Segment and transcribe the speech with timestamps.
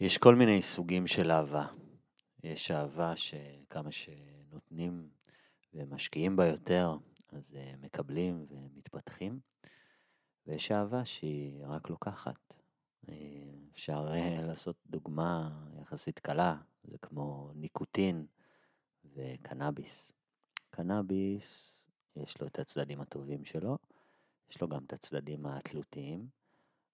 [0.00, 1.66] יש כל מיני סוגים של אהבה.
[2.44, 5.08] יש אהבה שכמה שנותנים
[5.74, 6.96] ומשקיעים בה יותר,
[7.32, 9.40] אז אה, מקבלים ומתפתחים,
[10.46, 12.54] ויש אהבה שהיא רק לוקחת.
[13.08, 13.14] אה,
[13.72, 15.50] אפשר אה, לעשות דוגמה
[15.82, 18.26] יחסית קלה, זה כמו ניקוטין
[19.14, 20.12] וקנאביס.
[20.70, 21.80] קנאביס,
[22.16, 23.78] יש לו את הצדדים הטובים שלו,
[24.50, 26.26] יש לו גם את הצדדים התלותיים,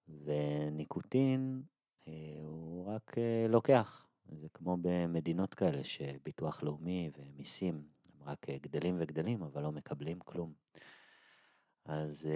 [0.08, 1.62] וניקוטין
[2.42, 3.16] הוא רק
[3.48, 4.06] לוקח.
[4.32, 10.52] זה כמו במדינות כאלה שביטוח לאומי ומיסים הם רק גדלים וגדלים, אבל לא מקבלים כלום.
[11.84, 12.28] אז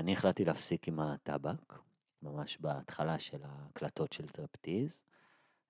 [0.00, 1.74] אני החלטתי להפסיק עם הטבק,
[2.22, 4.98] ממש בהתחלה של ההקלטות של טרפטיז,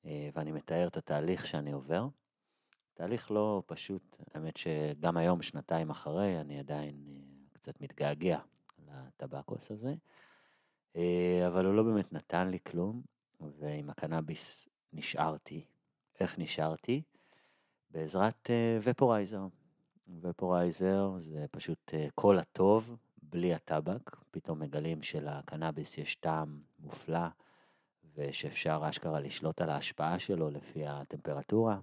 [0.04, 2.08] ואני מתאר את התהליך שאני עובר.
[2.94, 8.38] תהליך לא פשוט, האמת שגם היום, שנתיים אחרי, אני עדיין קצת מתגעגע
[8.86, 9.94] לטבקוס הזה,
[11.46, 13.02] אבל הוא לא באמת נתן לי כלום,
[13.58, 15.64] ועם הקנאביס נשארתי.
[16.20, 17.02] איך נשארתי?
[17.90, 18.50] בעזרת
[18.82, 19.46] ופורייזר.
[20.20, 24.16] ופורייזר זה פשוט כל הטוב, בלי הטבק.
[24.30, 27.26] פתאום מגלים שלקנאביס יש טעם מופלא,
[28.14, 31.78] ושאפשר אשכרה לשלוט על ההשפעה שלו לפי הטמפרטורה.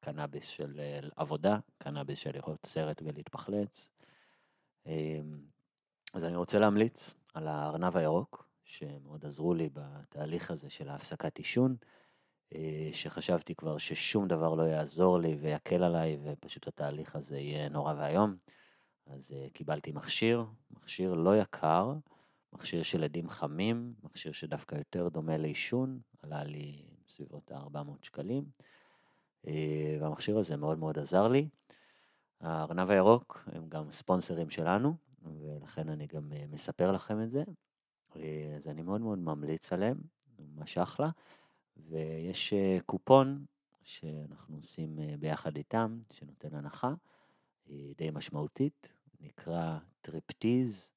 [0.00, 0.80] קנאביס של
[1.16, 3.88] עבודה, קנאביס של לראות סרט ולהתפחלץ.
[6.14, 11.76] אז אני רוצה להמליץ על הארנב הירוק, שמאוד עזרו לי בתהליך הזה של ההפסקת עישון,
[12.92, 18.36] שחשבתי כבר ששום דבר לא יעזור לי ויקל עליי, ופשוט התהליך הזה יהיה נורא ואיום.
[19.06, 21.92] אז קיבלתי מכשיר, מכשיר לא יקר,
[22.52, 28.44] מכשיר של עדים חמים, מכשיר שדווקא יותר דומה לעישון, עלה לי בסביבות ה-400 שקלים,
[30.00, 31.48] והמכשיר הזה מאוד מאוד עזר לי.
[32.40, 37.44] הארנב הירוק הם גם ספונסרים שלנו, ולכן אני גם מספר לכם את זה.
[38.56, 39.98] אז אני מאוד מאוד ממליץ עליהם,
[40.38, 41.10] ממש אחלה.
[41.76, 42.54] ויש
[42.86, 43.44] קופון
[43.82, 46.94] שאנחנו עושים ביחד איתם, שנותן הנחה
[47.96, 48.88] די משמעותית,
[49.20, 50.90] נקרא טריפטיז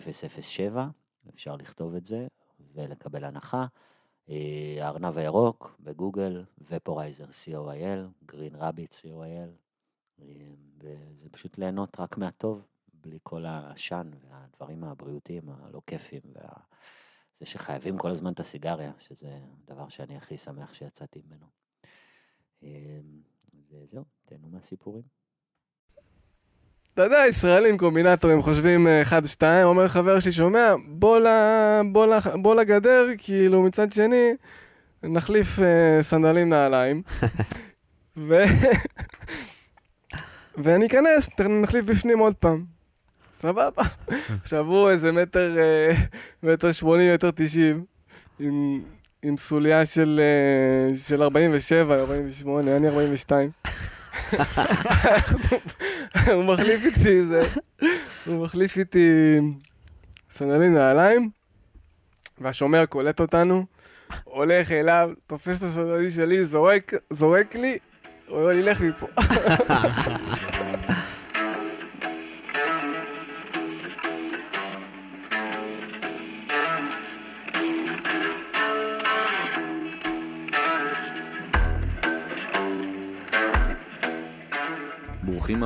[0.00, 0.88] 007,
[1.34, 2.26] אפשר לכתוב את זה
[2.74, 3.66] ולקבל הנחה.
[4.80, 10.22] הארנב הירוק בגוגל, ופורייזר co.il, green rabbit co.il,
[10.78, 12.66] וזה פשוט ליהנות רק מהטוב,
[13.04, 19.88] בלי כל העשן והדברים הבריאותיים הלא כיפים, וזה שחייבים כל הזמן את הסיגריה, שזה הדבר
[19.88, 21.46] שאני הכי שמח שיצאתי ממנו.
[23.70, 25.02] וזהו, תהנו מהסיפורים.
[26.94, 31.26] אתה יודע, ישראלים קומבינטורים חושבים אחד, שתיים, אומר חבר שלי, שומע, בוא, ל...
[31.92, 32.12] בוא, ל...
[32.42, 34.34] בוא לגדר, כאילו מצד שני,
[35.02, 37.02] נחליף uh, סנדלים נעליים.
[38.28, 38.34] ו...
[40.62, 41.28] ואני אכנס,
[41.62, 42.73] נחליף בפנים עוד פעם.
[43.34, 43.82] סבבה.
[44.42, 45.56] עכשיו הוא איזה מטר,
[46.42, 47.84] מטר שמונים, מטר תשעים,
[48.38, 48.82] עם,
[49.22, 50.20] עם סוליה של,
[50.96, 53.50] של 47, 48, אני 42.
[56.34, 57.42] הוא מחליף איתי זה,
[58.26, 59.38] הוא מחליף איתי
[60.30, 61.30] סנדלים נעליים,
[62.38, 63.64] והשומר קולט אותנו,
[64.24, 67.78] הולך אליו, תופס את הסנדלים שלי, זורק, זורק לי,
[68.28, 69.06] הוא אומר לי, לך מפה.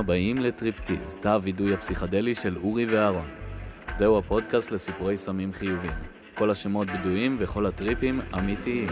[0.08, 3.28] הבאים לטריפטיז, תא הווידוי הפסיכדלי של אורי ואהרון.
[3.96, 5.90] זהו הפודקאסט לסיפורי סמים חיובים.
[6.34, 8.88] כל השמות בדויים וכל הטריפים אמיתיים.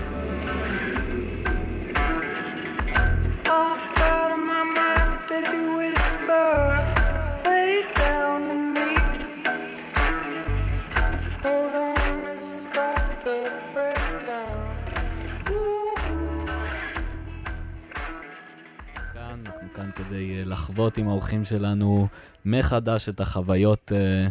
[20.76, 22.08] לחוות עם האורחים שלנו
[22.44, 24.28] מחדש את החוויות אה,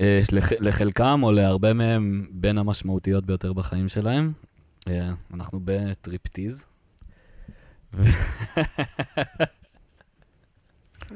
[0.00, 4.32] אה, לח, לחלקם או להרבה מהם בין המשמעותיות ביותר בחיים שלהם.
[4.88, 6.64] אה, אנחנו בטריפטיז.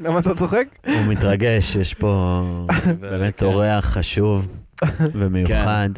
[0.01, 0.67] למה אתה צוחק?
[0.87, 2.43] הוא מתרגש, יש פה
[3.01, 4.49] באמת אורח חשוב
[5.13, 5.91] ומיוחד.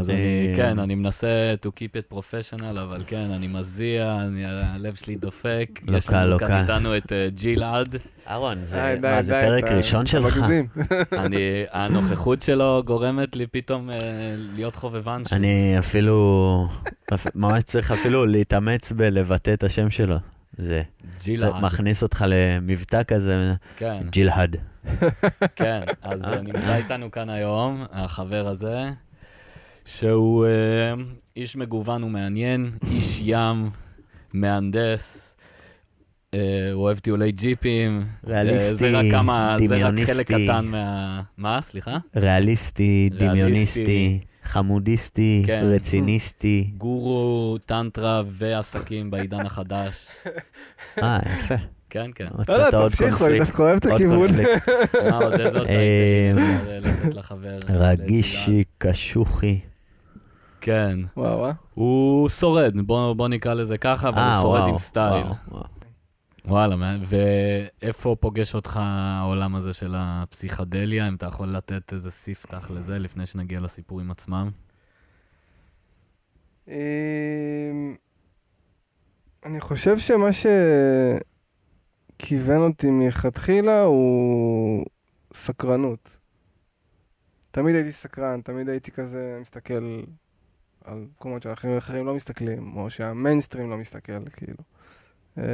[0.00, 4.18] אז אני, כן, אני מנסה to keep it professional, אבל כן, אני מזיע,
[4.62, 5.80] הלב שלי דופק.
[5.86, 6.44] לא קל, לא קל.
[6.44, 7.96] יש לנו כאן איתנו את ג'ילעד.
[8.28, 8.96] אהרון, זה
[9.42, 10.38] פרק ראשון שלך?
[11.70, 13.80] הנוכחות שלו גורמת לי פתאום
[14.54, 15.36] להיות חובבן שלו.
[15.38, 16.68] אני אפילו,
[17.34, 20.16] ממש צריך אפילו להתאמץ בלבטא את השם שלו.
[20.58, 20.82] זה
[21.60, 23.54] מכניס אותך למבטא כזה,
[24.10, 24.56] ג'ילהד.
[25.56, 28.90] כן, אז נמצא איתנו כאן היום, החבר הזה.
[29.98, 30.94] שהוא אה,
[31.36, 33.70] איש מגוון ומעניין, איש ים,
[34.34, 35.36] מהנדס,
[36.34, 38.00] אה, הוא אוהב טיולי ג'יפים.
[38.00, 40.14] אה, ריאליסטי, זה רק כמה, זה רק דמיוניסטי.
[40.14, 41.22] חלק קטן מה...
[41.36, 41.62] מה?
[41.62, 41.98] סליחה?
[42.16, 43.28] ריאליסטי, ריאליסטי.
[43.28, 45.62] דמיוניסטי, חמודיסטי, כן.
[45.64, 46.70] רציניסטי.
[46.78, 50.06] גורו, טנטרה ועסקים בעידן החדש.
[51.02, 51.54] אה, יפה.
[51.90, 52.24] כן, כן.
[52.24, 53.46] לא, לא, מצאת עוד תמשיכו, אני קונפליקט.
[53.46, 54.26] דווקא אוהב את הכיוון.
[54.26, 54.68] קונפליקט.
[55.10, 55.32] מה עוד?
[55.40, 57.56] איזה עוד אה, אה, לתת לחבר?
[57.68, 59.60] רגישי, קשוחי.
[60.60, 60.98] כן.
[61.16, 61.52] וואו, וואו.
[61.74, 65.24] הוא שורד, בוא, בוא נקרא לזה ככה, אבל אה, הוא שורד וואו, עם סטייל.
[65.26, 65.64] וואו, וואו.
[66.44, 71.08] וואלה, מה- ואיפה פוגש אותך העולם הזה של הפסיכדליה?
[71.08, 74.48] אם אתה יכול לתת איזה ספתח לזה לפני שנגיע לסיפורים עצמם?
[76.68, 76.74] אמ,
[79.46, 80.26] אני חושב שמה
[82.18, 84.84] שכיוון אותי מלכתחילה הוא
[85.34, 86.16] סקרנות.
[87.50, 90.00] תמיד הייתי סקרן, תמיד הייתי כזה מסתכל
[90.84, 94.58] על מקומות שאחרים אחרים לא מסתכלים, או שהמיינסטרים לא מסתכל, כאילו.
[95.38, 95.44] אה,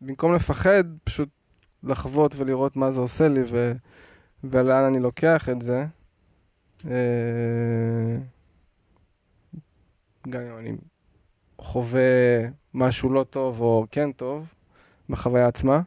[0.00, 1.28] ובמקום לפחד, פשוט
[1.82, 3.72] לחוות ולראות מה זה עושה לי ו...
[4.44, 5.86] ולאן אני לוקח את זה.
[6.90, 8.16] אה,
[10.28, 10.72] גם אם אני
[11.58, 12.00] חווה
[12.74, 14.54] משהו לא טוב או כן טוב
[15.08, 15.80] בחוויה עצמה.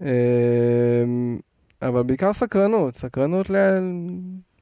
[0.00, 1.38] אמ,
[1.82, 3.56] אבל בעיקר סקרנות, סקרנות ל...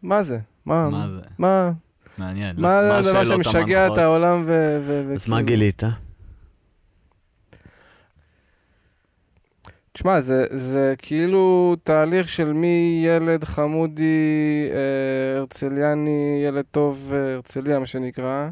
[0.03, 0.39] מה זה?
[0.67, 1.21] מה, מה זה?
[1.39, 1.73] מה,
[2.19, 2.57] מעניין.
[2.59, 3.87] מה הדבר השאלות שמשגע?
[3.87, 5.13] את העולם ו...
[5.15, 5.83] אז מה גילית?
[9.93, 17.87] תשמע, זה, זה כאילו תהליך של מילד חמודי, אה, הרצליאני, ילד טוב אה, הרצליה, מה
[17.87, 18.49] שנקרא,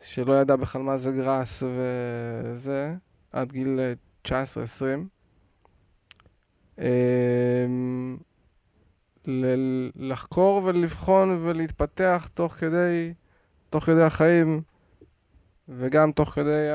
[0.00, 2.94] שלא ידע בכלל מה זה גראס וזה,
[3.32, 3.92] עד גיל אה,
[4.28, 4.30] 19-20.
[6.78, 6.86] אה,
[9.26, 13.12] ל- לחקור ולבחון ולהתפתח תוך כדי,
[13.70, 14.62] תוך כדי החיים,
[15.68, 16.68] וגם תוך כדי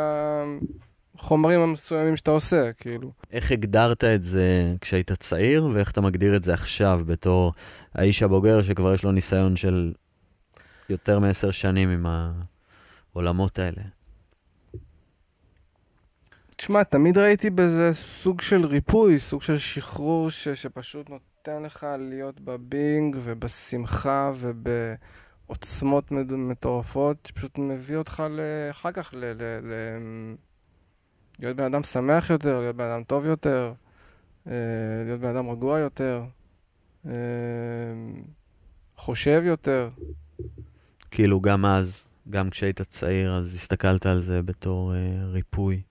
[1.16, 3.12] החומרים המסוימים שאתה עושה, כאילו.
[3.31, 7.54] איך הגדרת את זה כשהיית צעיר, ואיך אתה מגדיר את זה עכשיו בתור
[7.96, 9.94] האיש הבוגר שכבר יש לו ניסיון של
[10.90, 12.06] יותר מעשר שנים עם
[13.13, 13.81] העולמות האלה?
[16.56, 22.39] תשמע, תמיד ראיתי בזה סוג של ריפוי, סוג של שחרור ש, שפשוט נותן לך להיות
[22.39, 28.24] בבינג ובשמחה ובעוצמות מטורפות, שפשוט מביא אותך
[28.71, 29.25] אחר כך ל...
[29.25, 29.74] ל, ל
[31.39, 33.74] להיות בן אדם שמח יותר, להיות בן אדם טוב יותר,
[34.47, 34.53] אה,
[35.06, 36.24] להיות בן אדם רגוע יותר,
[37.06, 37.12] אה,
[38.97, 39.89] חושב יותר.
[41.12, 45.81] כאילו גם אז, גם כשהיית צעיר, אז הסתכלת על זה בתור אה, ריפוי.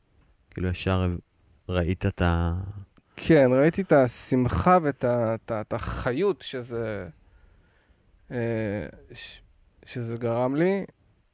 [0.51, 1.17] כאילו ישר
[1.69, 2.61] ראית את ה...
[3.27, 7.09] כן, ראיתי את השמחה ואת את את החיות שזה,
[8.31, 8.87] אה,
[9.85, 10.85] שזה גרם לי,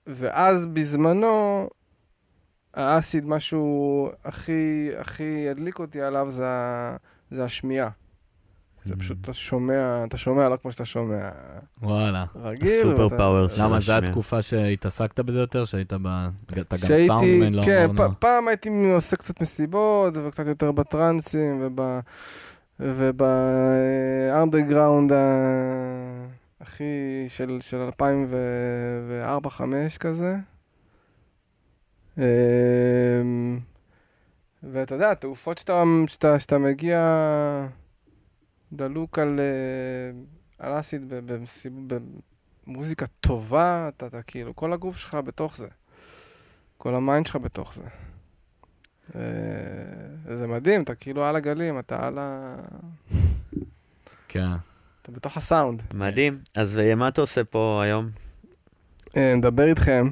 [0.07, 1.69] ואז בזמנו,
[2.75, 6.47] האסיד, משהו הכי, הכי הדליק אותי עליו זה,
[7.31, 7.91] זה השמיעה.
[8.85, 11.29] זה פשוט, אתה שומע, אתה שומע לא כמו שאתה שומע
[11.83, 12.25] וואלה.
[12.37, 12.87] רגיל.
[12.87, 13.93] ואתה- פאוור למה, זו.
[13.93, 15.65] התקופה שהתעסקת בזה יותר?
[15.65, 16.07] שהיית ב...
[16.61, 18.15] אתה גם סאונדמן, לא כן, אמרנו.
[18.15, 21.81] פ- פעם הייתי עושה קצת מסיבות, וקצת יותר בטרנסים, וב...
[22.81, 25.13] ובאנדרגראונד
[26.61, 26.85] הכי
[27.29, 28.03] של, של 2004-2005
[30.01, 30.37] כזה.
[32.19, 32.23] אמ,
[34.73, 35.73] ואתה יודע, תעופות שאתה,
[36.07, 37.01] שאתה, שאתה מגיע
[38.77, 41.13] דלוק על, אה, על אסיד
[42.67, 45.69] במוזיקה טובה, אתה, אתה כאילו, כל הגוף שלך בתוך זה.
[46.79, 47.83] כל ה mind שלך בתוך זה.
[49.15, 52.57] אה, זה מדהים, אתה כאילו על הגלים, אתה על ה...
[54.29, 54.49] כן.
[55.03, 55.83] אתה בתוך הסאונד.
[55.95, 56.39] מדהים.
[56.55, 58.09] אז ומה אתה עושה פה היום?
[59.17, 60.11] אה, נדבר איתכם.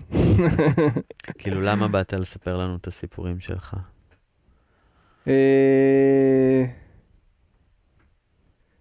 [1.38, 3.76] כאילו, למה באת לספר לנו את הסיפורים שלך?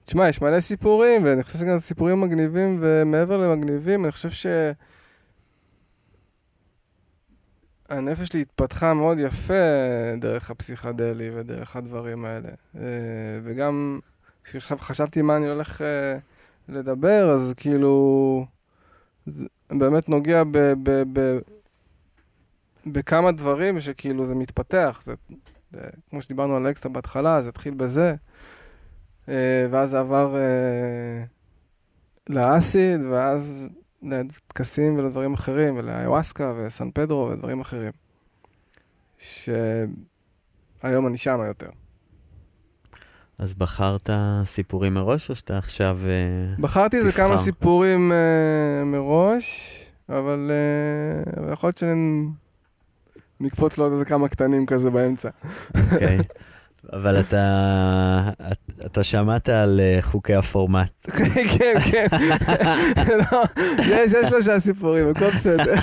[0.06, 4.46] תשמע, יש מלא סיפורים, ואני חושב שגם סיפורים מגניבים, ומעבר למגניבים, אני חושב ש...
[7.90, 9.54] הנפש שלי התפתחה מאוד יפה
[10.20, 12.50] דרך הפסיכדלי ודרך הדברים האלה.
[12.76, 12.82] אה,
[13.44, 14.00] וגם
[14.44, 16.18] כשעכשיו חשבתי מה אני הולך אה,
[16.70, 18.46] לדבר, אז כאילו...
[19.26, 20.58] זה באמת נוגע ב...
[20.84, 21.40] ב, ב
[22.86, 25.02] בכמה דברים שכאילו זה מתפתח.
[25.04, 25.14] זה,
[25.72, 25.80] זה,
[26.10, 28.16] כמו שדיברנו על אקסטרה בהתחלה, זה התחיל בזה,
[29.72, 31.24] ואז זה עבר אה,
[32.30, 33.68] לאסיד, ואז
[34.04, 37.92] לטקסים ולדברים אחרים, ולאיוואסקה וסן פדרו ודברים אחרים.
[39.18, 41.70] שהיום אני שמה יותר.
[43.38, 44.10] אז בחרת
[44.46, 46.00] סיפורים מראש, או שאתה עכשיו...
[46.06, 47.12] אה, בחרתי איזה.
[47.12, 49.78] כמה סיפורים אה, מראש,
[50.10, 51.84] אבל אה, יכול להיות
[53.40, 55.30] שנקפוץ לו עוד איזה כמה קטנים כזה באמצע.
[55.76, 56.18] אוקיי.
[56.94, 60.90] אבל אתה, את- אתה שמעת על אה, חוקי הפורמט.
[61.58, 62.08] כן, כן.
[63.32, 63.44] לא,
[63.78, 65.74] יש יש שלושה סיפורים, הכל בסדר.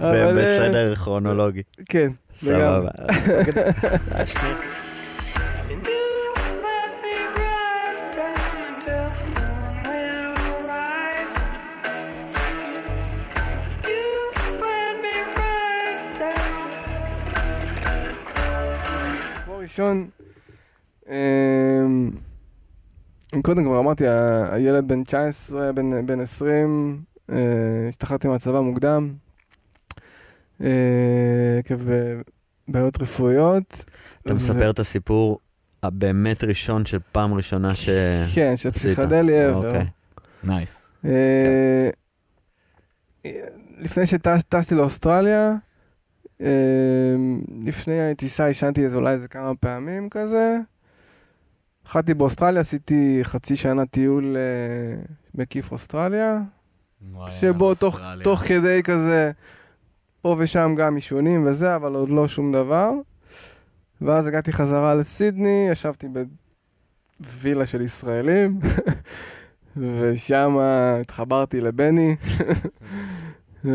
[0.00, 1.62] והם אה, בסדר כרונולוגי.
[1.88, 2.88] כן, סבבה.
[19.78, 20.08] סיפור ראשון,
[21.08, 22.10] אמ,
[23.42, 24.04] קודם כבר אמרתי,
[24.50, 27.36] הילד בן 19, בן, בן 20, אה,
[27.88, 29.14] השתחררתי מהצבא מוקדם,
[30.60, 30.68] אה,
[31.58, 32.14] עקב אה,
[32.68, 33.84] בעיות רפואיות.
[34.22, 35.40] אתה מספר את הסיפור
[35.82, 37.88] הבאמת ראשון של פעם ראשונה ש...
[38.34, 38.70] כן, של.
[38.70, 39.66] פסיכדלי עבר.
[39.66, 39.86] אוקיי.
[40.44, 40.88] נייס.
[41.04, 41.90] אה,
[43.78, 45.54] לפני שטסתי לאוסטרליה,
[47.62, 50.58] לפני הטיסה עישנתי איזה אולי איזה כמה פעמים כזה.
[51.82, 55.02] התחלתי באוסטרליה, עשיתי חצי שנה טיול אה,
[55.34, 56.40] מקיף אוסטרליה,
[57.28, 58.00] שבו תוך.
[58.24, 59.30] תוך כדי כזה,
[60.22, 62.92] פה ושם גם עישונים וזה, אבל עוד לא שום דבר.
[64.00, 66.06] ואז הגעתי חזרה לסידני, ישבתי
[67.20, 68.58] בווילה של ישראלים,
[69.76, 72.16] ושם התחברתי לבני.
[73.64, 73.70] ו...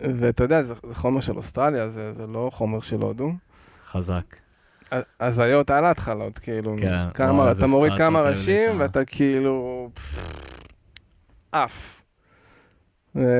[0.00, 3.32] ואתה יודע, זה, זה חומר של אוסטרליה, זה, זה לא חומר של הודו.
[3.90, 4.24] חזק.
[5.20, 8.76] הזיות על ההתחלות, כאילו, כן, כמה, וואי, אתה מוריד כמה ראשים, שם.
[8.80, 9.88] ואתה כאילו...
[11.52, 12.02] עף.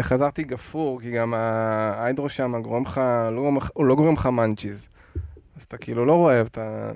[0.00, 3.00] חזרתי גפור, כי גם ההיידרו שם גורם לך,
[3.32, 4.88] לא גורם לך- הוא לא גורם לך מאנצ'יז.
[5.56, 6.90] אז אתה כאילו לא רואה, אתה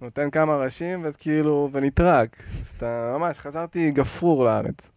[0.00, 2.36] נותן כמה ראשים וכאילו, ונטרק.
[2.60, 4.90] אז אתה ממש, חזרתי גפרור לארץ.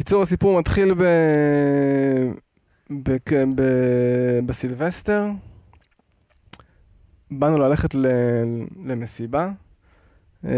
[0.00, 1.02] קיצור, הסיפור מתחיל ב...
[2.90, 3.16] ב...
[3.54, 3.62] ב...
[4.46, 5.26] בסילבסטר.
[7.30, 8.06] באנו ללכת ל...
[8.84, 9.50] למסיבה.
[10.44, 10.50] אה,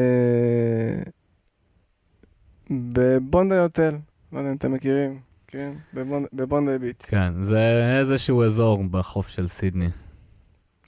[2.70, 3.94] בבונדי הוטל,
[4.32, 5.72] לא יודע אם אתם מכירים, כן?
[5.94, 7.06] בבונד- בבונדי ביץ'.
[7.08, 7.58] כן, זה
[8.00, 9.88] איזשהו אזור בחוף של סידני.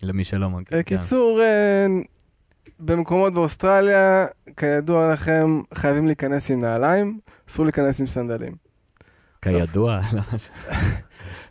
[0.02, 0.78] למי שלא מכיר.
[0.78, 0.96] אה, כן.
[0.96, 1.86] קיצור, אה,
[2.80, 8.54] במקומות באוסטרליה, כידוע לכם, חייבים להיכנס עם נעליים, אסור להיכנס עם סנדלים.
[9.42, 10.00] כידוע.
[10.12, 10.22] לא,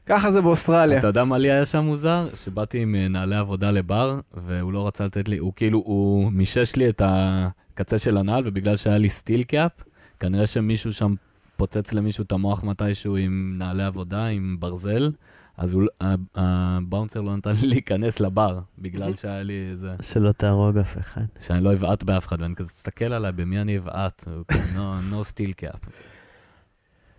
[0.09, 0.99] ככה זה באוסטרליה.
[0.99, 2.27] אתה יודע מה לי היה שם מוזר?
[2.35, 6.75] שבאתי עם אה, נעלי עבודה לבר, והוא לא רצה לתת לי, הוא כאילו, הוא מישש
[6.75, 9.71] לי את הקצה של הנעל, ובגלל שהיה לי סטיל קאפ,
[10.19, 11.13] כנראה שמישהו שם
[11.57, 15.11] פוצץ למישהו את המוח מתישהו עם נעלי עבודה, עם ברזל,
[15.57, 19.89] אז הוא, ה- הבאונסר לא נתן לי להיכנס לבר, בגלל שהיה לי איזה...
[20.01, 21.21] שלא תהרוג אף אחד.
[21.39, 24.23] שאני לא אבעט באף אחד, ואני כזה, תסתכל עליי, במי אני אבעט?
[24.49, 24.79] no,
[25.11, 25.87] no steel cap.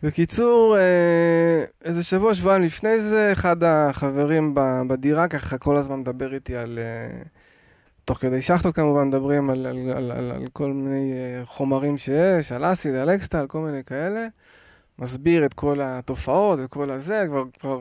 [0.03, 6.35] בקיצור, אה, איזה שבוע, שבועיים לפני זה, אחד החברים ב- בדירה ככה כל הזמן מדבר
[6.35, 6.79] איתי על...
[6.79, 7.23] אה,
[8.05, 12.53] תוך כדי שחטות כמובן, מדברים על, על, על, על, על כל מיני אה, חומרים שיש,
[12.53, 14.27] על אסיד, על אקסטה, על כל מיני כאלה.
[14.99, 17.79] מסביר את כל התופעות, את כל הזה, כבר, כבר,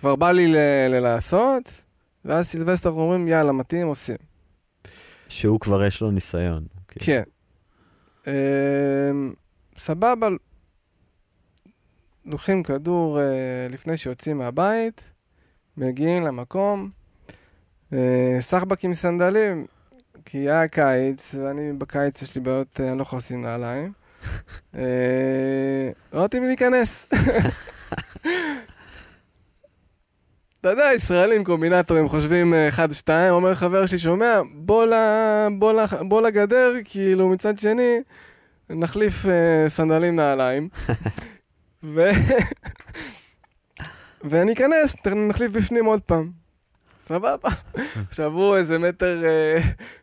[0.00, 0.56] כבר בא לי ל,
[0.88, 1.82] ל- לעשות,
[2.24, 4.16] ואז סילבסטר אומרים, יאללה, מתאים, עושים.
[5.28, 6.66] שהוא כבר יש לו ניסיון.
[6.88, 7.06] כאילו.
[7.06, 7.22] כן.
[8.26, 9.32] אמ,
[9.78, 10.28] סבבה,
[12.26, 13.24] לוקחים כדור אה,
[13.70, 15.10] לפני שיוצאים מהבית,
[15.76, 16.90] מגיעים למקום,
[17.92, 19.66] אה, סחבק עם סנדלים,
[20.24, 23.92] כי היה קיץ, ואני בקיץ יש לי בעיות, אה, אני לא יכול לשים נעליים.
[26.12, 27.06] לא לי להיכנס.
[30.60, 34.94] אתה יודע, ישראלים קומבינטורים חושבים אה, אחד, שתיים, אומר חבר שלי, שומע, בוא, ל...
[35.58, 35.86] בוא, ל...
[36.08, 38.00] בוא לגדר, כאילו מצד שני,
[38.70, 40.68] נחליף אה, סנדלים נעליים.
[41.94, 42.10] ו...
[44.24, 46.30] ואני אכנס, נחליף בפנים עוד פעם.
[47.00, 47.50] סבבה.
[48.08, 49.58] עכשיו הוא איזה מטר, אה,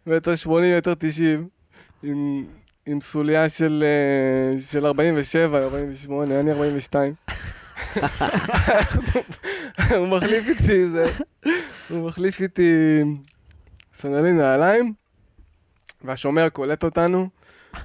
[0.07, 1.47] מטר שמונים, מטר תשעים,
[2.03, 2.45] עם,
[2.85, 7.13] עם סוליה של, אה, של 47, 48, אני 42.
[9.98, 11.12] הוא מחליף איתי זה,
[11.89, 13.01] הוא מחליף איתי
[13.93, 14.93] סנדלים נעליים,
[16.01, 17.29] והשומר קולט אותנו,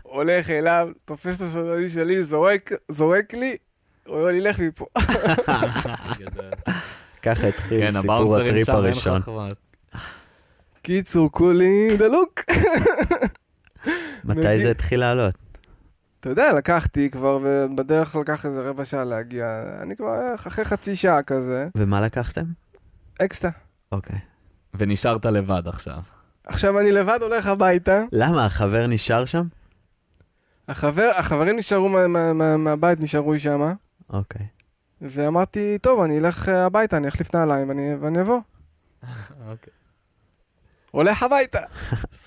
[0.02, 3.56] הולך אליו, תופס את הסנדלים שלי, זורק, זורק לי,
[4.06, 4.86] הוא אומר לי, לך מפה.
[7.22, 9.20] ככה התחיל כן, סיפור הטריפ הראשון.
[10.82, 12.40] קיצור, כולי דלוק.
[14.24, 14.62] מתי.
[14.62, 15.34] זה התחיל לעלות?
[16.22, 19.46] אתה יודע, לקחתי כבר, ובדרך לקח איזה רבע שעה להגיע.
[19.80, 22.44] אני כבר אחרי חצי שעה כזה, ומה לקחתם?
[23.22, 23.48] אקסטה.
[23.92, 24.18] אוקיי.
[24.74, 25.98] ונשארת לבד עכשיו.
[26.46, 29.46] עכשיו אני לבד הולך הביתה, למה, החבר נשאר שם?
[30.68, 33.72] החבר, החברים נשארו מה- מה- מה- מהבית, נשארו שמה,
[34.10, 34.46] אוקיי.
[35.00, 38.40] ואמרתי, טוב, אני אלך אה, הביתה, אני אחליף נעליים ואני, ואני אבוא.
[39.50, 39.72] אוקיי.
[40.92, 41.60] הולך הביתה,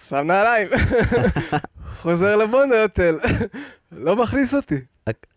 [0.08, 0.68] שם נעליים,
[1.86, 3.20] חוזר לבונדהוטל,
[3.92, 4.82] לא מכניס אותי,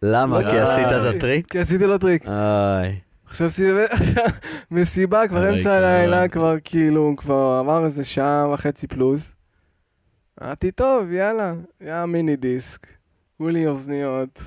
[0.02, 0.40] למה?
[0.40, 1.14] לא כי עשית את.
[1.16, 1.46] הטריק?
[1.50, 2.28] כי עשיתי לו טריק.
[2.28, 2.98] אוי.
[3.26, 3.46] עכשיו
[3.90, 4.24] עכשיו,
[4.70, 5.72] מסיבה, כבר אמצע.
[5.72, 9.34] הלילה, כבר כאילו, הוא כבר עבר איזה שעה וחצי פלוס.
[10.42, 12.86] אמרתי, טוב, יאללה, יא מיני דיסק,
[13.38, 14.42] כולי לי אוזניות.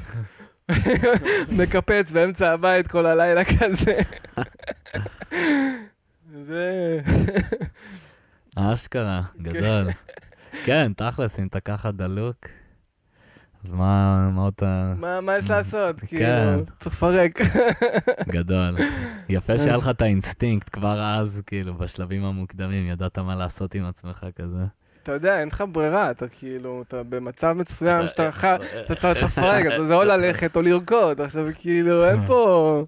[1.57, 3.99] מקפץ באמצע הבית כל הלילה כזה.
[6.47, 6.55] ו...
[8.55, 9.87] אשכרה, גדול.
[10.65, 12.35] כן, תכלס, אם אתה ככה דלוק,
[13.65, 14.93] אז מה מה אתה...
[14.97, 15.99] מה מה יש לעשות?
[15.99, 16.07] כן.
[16.07, 17.39] כאילו, צריך לפרק.
[18.29, 18.75] גדול.
[19.29, 24.25] יפה שהיה לך את האינסטינקט כבר אז, כאילו, בשלבים המוקדמים, ידעת מה לעשות עם עצמך
[24.35, 24.63] כזה.
[25.03, 28.55] אתה יודע, אין לך ברירה, אתה כאילו, אתה במצב מסוים שאתה ח- אה,
[28.85, 32.83] אתה צריך לפרק, אז זה או ללכת או לרקוד, עכשיו כאילו, אין פה...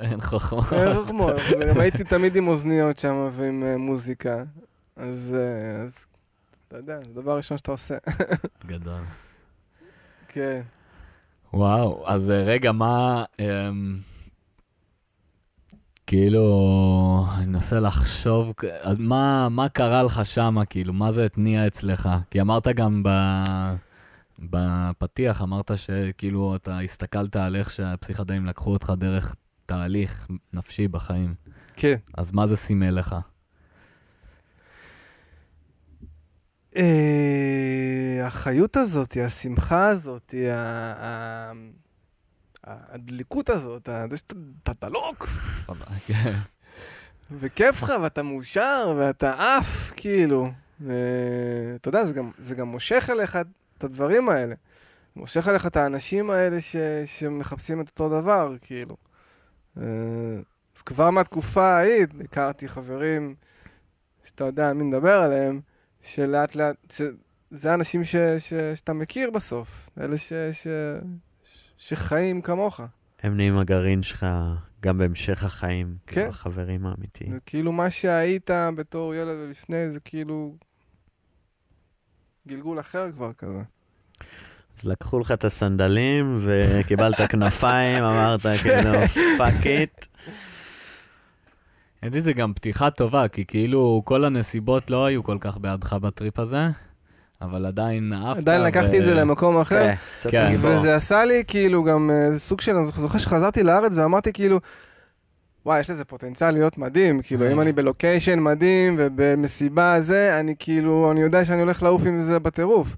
[0.00, 0.62] אין חוכמה.
[0.72, 1.34] אין חוכמות.
[1.80, 4.42] הייתי תמיד עם אוזניות שם ועם אה, מוזיקה,
[4.96, 6.06] אז אה, אז,
[6.68, 7.94] אתה יודע, זה הדבר הראשון שאתה עושה.
[8.66, 9.00] גדול.
[10.28, 10.62] כן.
[11.52, 13.24] וואו, אז אה, רגע, מה...
[13.38, 13.98] אמ,
[16.06, 22.08] כאילו, אני מנסה לחשוב, אז מה, מה קרה לך שמה, כאילו, מה זה התניע אצלך?
[22.30, 23.08] כי אמרת גם ב...
[24.38, 29.34] בפתיח, אמרת שכאילו אתה הסתכלת על איך שהפסיכדלים לקחו אותך דרך
[29.66, 31.34] תהליך נפשי בחיים.
[31.76, 31.96] כן.
[32.14, 33.12] אז מה זה סימל לך?
[33.12, 33.20] אה,
[38.22, 40.34] החיות הזאת, השמחה הזאת,
[42.64, 45.26] הדליקות הזאת, זה שאתה אתה דלוק.
[47.40, 50.50] וכיף לך, ואתה מאושר, ואתה עף, כאילו.
[50.80, 53.38] ואתה יודע, זה גם, זה גם מושך אליך
[53.78, 54.54] את הדברים האלה.
[55.16, 56.76] מושך אליך את האנשים האלה ש,
[57.06, 58.96] שמחפשים את אותו דבר, כאילו.
[59.78, 59.84] אה,
[60.76, 63.34] אז כבר מהתקופה ההיא הכרתי חברים,
[64.24, 65.60] שאתה יודע על מי נדבר עליהם,
[66.04, 67.02] שלאט לאט, ש...
[67.50, 70.66] זה אנשים ש, ש, שאתה מכיר בסוף, אלה ש, ש,
[71.78, 72.80] שחיים כמוך.
[73.22, 74.26] הם נהיים הגרעין שלך
[74.82, 75.96] גם בהמשך החיים.
[76.06, 76.14] כן.
[76.14, 77.32] כאילו, החברים האמיתיים.
[77.32, 80.56] זה כאילו מה שהיית בתור ילד ולפני, זה כאילו
[82.48, 83.62] גלגול אחר כבר כזה.
[84.78, 88.92] אז לקחו לך את הסנדלים וקיבלת כנפיים, אמרת כאילו,
[89.38, 90.06] פאק it.
[92.06, 96.38] ידי זה גם פתיחה טובה, כי כאילו כל הנסיבות לא היו כל כך בעדך בטריפ
[96.38, 96.68] הזה,
[97.42, 98.38] אבל עדיין אהבת.
[98.38, 99.90] עדיין לקחתי את זה למקום אחר,
[100.22, 100.54] כן, כן.
[100.60, 104.60] וזה עשה לי כאילו גם אה, סוג של, אני זוכר שחזרתי לארץ ואמרתי כאילו,
[105.66, 110.54] וואי, יש לזה פוטנציאל להיות מדהים, כאילו, אם אני ב location מדהים ובמסיבה זה, אני
[110.58, 112.96] כאילו, אני יודע שאני הולך לעוף עם זה בטירוף.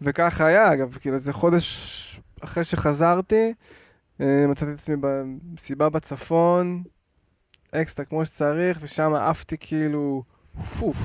[0.00, 3.52] וככה היה, אגב, כאילו, איזה חודש אחרי שחזרתי,
[4.20, 6.82] אה, מצאתי את עצמי במסיבה בצפון,
[7.82, 10.22] אקסטרה כמו שצריך, ושם עפתי כאילו,
[10.78, 10.96] פוף,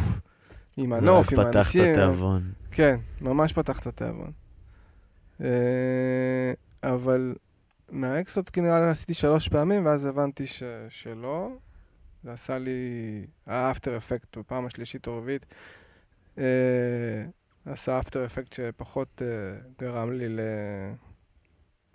[0.78, 1.92] עם הנוף, עם רק האנשים.
[1.92, 2.52] התיאבון.
[2.72, 4.32] כן, ממש פתח את התיאבון.
[5.42, 6.54] אה,
[6.84, 7.36] אבל
[7.92, 11.52] מהאקסות כאילו נראה לי עשיתי שלוש פעמים, ואז הבנתי ש, שלא.
[12.24, 12.82] זה עשה לי,
[13.46, 15.46] האפטר אפקט בפעם השלישית או רביעית,
[16.38, 17.24] אה,
[17.66, 20.40] עשה אפטר אפקט שפחות אה, גרם לי ל...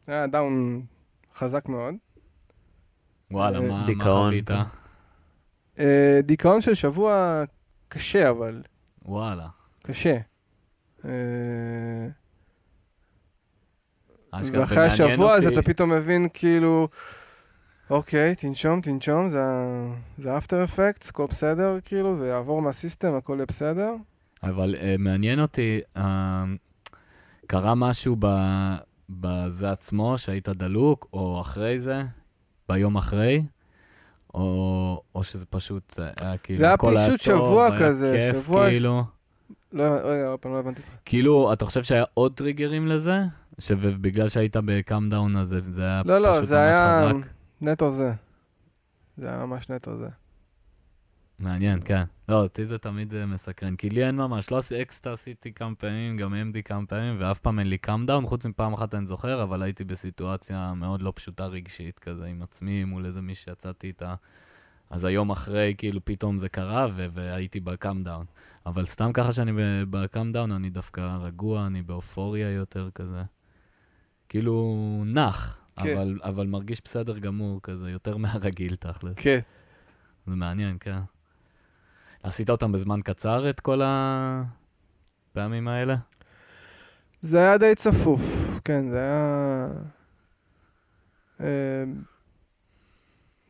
[0.07, 0.85] היה דאון
[1.35, 1.95] חזק מאוד.
[3.31, 4.05] וואלה, מה מה.
[4.05, 4.51] חווית?
[5.79, 7.43] אה, דיכאון של שבוע
[7.89, 8.62] קשה, אבל
[9.05, 9.47] וואלה.
[9.83, 10.19] קשה.
[11.05, 12.09] אה,
[14.53, 16.89] ואחרי השבוע הזה אתה פתאום מבין כאילו,
[17.91, 19.29] אוקיי, תנשום, תנשום,
[20.19, 23.95] זה after effects, הכל בסדר, כאילו, זה יעבור מה system, הכל יהיה בסדר.
[24.43, 26.01] אבל אה, מעניין אותי, אה,
[27.47, 28.17] קרה משהו
[29.11, 32.03] בזה עצמו, שהיית דלוק, או אחרי זה,
[32.68, 33.44] ביום אחרי,
[34.35, 38.44] או, או שזה פשוט אה, היה כאילו, זה היה הכל פשוט שבוע היה כזה, כיף,
[38.44, 39.05] שבוע כאילו,
[39.72, 40.92] לא, רגע, עוד פעם, לא הבנתי אותך.
[41.05, 43.20] כאילו, אתה חושב שהיה עוד טריגרים לזה?
[43.59, 47.26] שבגלל שהיית ב come down הזה, זה היה לא, לא, פשוט זה ממש היה חזק?
[47.61, 48.12] נטו זה.
[49.16, 50.09] זה היה ממש נטו זה.
[51.38, 52.03] מעניין, כן.
[52.29, 55.75] לא, אותי זה תמיד אה, מסקרן, כי לי אין ממש, לא עשיתי אקסטה, עשיתי כמה
[55.75, 59.07] פעמים, גם MD כמה פעמים, ואף פעם אין לי come down, חוץ מפעם אחת אני
[59.07, 63.87] זוכר, אבל הייתי בסיטואציה מאוד לא פשוטה רגשית כזה עם עצמי, מול איזה מי שיצאתי
[63.87, 64.14] איתה.
[64.90, 68.27] אז היום אחרי, כאילו, פתאום זה קרה, והייתי ב come down.
[68.66, 69.53] אבל סתם ככה שאני
[69.90, 73.22] ב come down, אני דווקא רגוע, אני באופוריה יותר כזה.
[74.29, 74.75] כאילו,
[75.07, 75.96] נח, כן.
[75.96, 79.14] אבל, אבל מרגיש בסדר גמור כזה, יותר מהרגיל תכל'ס.
[79.16, 79.40] כן.
[80.27, 80.99] זה מעניין, כן.
[82.27, 85.97] עשית אותם בזמן קצר, את כל הפעמים האלה?
[87.21, 88.21] זה היה די צפוף,
[88.65, 89.69] כן, זה היה...
[91.41, 91.85] אה,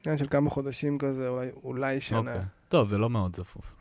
[0.06, 2.18] עניין של כמה חודשים כזה, אולי, אולי שנה.
[2.18, 2.40] אוקיי.
[2.68, 3.76] טוב, זה לא מאוד צפוף.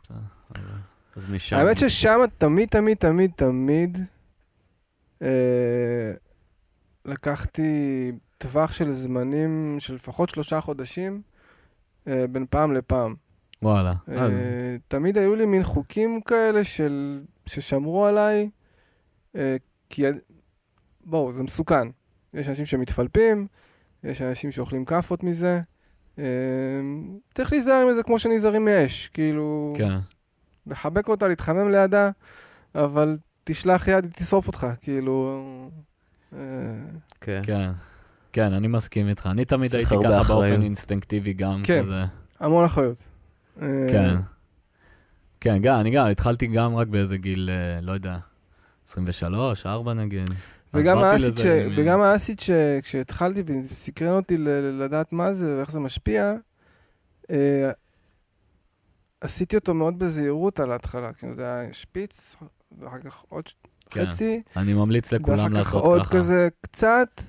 [1.16, 1.56] אז משם.
[1.56, 3.98] האמת ששם תמיד, תמיד, תמיד, תמיד
[5.22, 6.12] אה,
[7.04, 11.22] לקחתי טווח של זמנים של לפחות שלושה חודשים
[12.06, 13.25] אה, בין פעם לפעם.
[13.62, 13.92] וואלה.
[14.08, 14.32] אה, אז-
[14.88, 18.50] תמיד היו לי מין חוקים כאלה של, ששמרו עליי,
[19.36, 19.56] אה,
[19.90, 20.04] כי
[21.04, 21.88] בואו, זה מסוכן.
[22.34, 23.46] יש אנשים שמתפלפים,
[24.04, 25.60] יש אנשים שאוכלים כאפות מזה.
[26.18, 26.24] אה,
[27.34, 29.92] צריך להיזהר מזה כמו שנזהרים מאש, כאילו, כן.
[30.66, 32.10] לחבק אותה, להתחמם לידה,
[32.74, 35.42] אבל תשלח יד, היא תשרוף אותך, כאילו...
[37.20, 37.40] כן.
[37.42, 37.70] כן.
[38.32, 39.28] כן, אני מסכים איתך.
[39.30, 40.34] אני תמיד הייתי ככה.
[40.34, 41.82] באופן אינסטינקטיבי גם כן.
[41.82, 42.04] כזה.
[42.40, 42.96] המון אחריות.
[43.62, 44.14] אה, כן.
[45.40, 48.18] כן, גם, אני גם, התחלתי גם רק באיזה גיל, אה, לא יודע,
[48.88, 50.30] 23, 4 נגיד.
[50.74, 51.46] וגם האסיד, לזה ש...
[51.76, 52.50] וגם האסיד ש...
[52.82, 54.48] כשהתחלתי וסקרן אותי ל...
[54.82, 56.34] לדעת מה זה ואיך זה משפיע,
[57.30, 57.70] אה,
[59.20, 61.12] עשיתי אותו מאוד בזהירות על ההתחלה.
[61.12, 62.36] כאילו זה היה שפיץ,
[62.80, 63.44] ואחר כך עוד
[63.90, 64.06] כן.
[64.06, 66.16] חצי, אני ממליץ לכולם ואחר כך לעשות עוד ככה.
[66.16, 67.22] כזה קצת.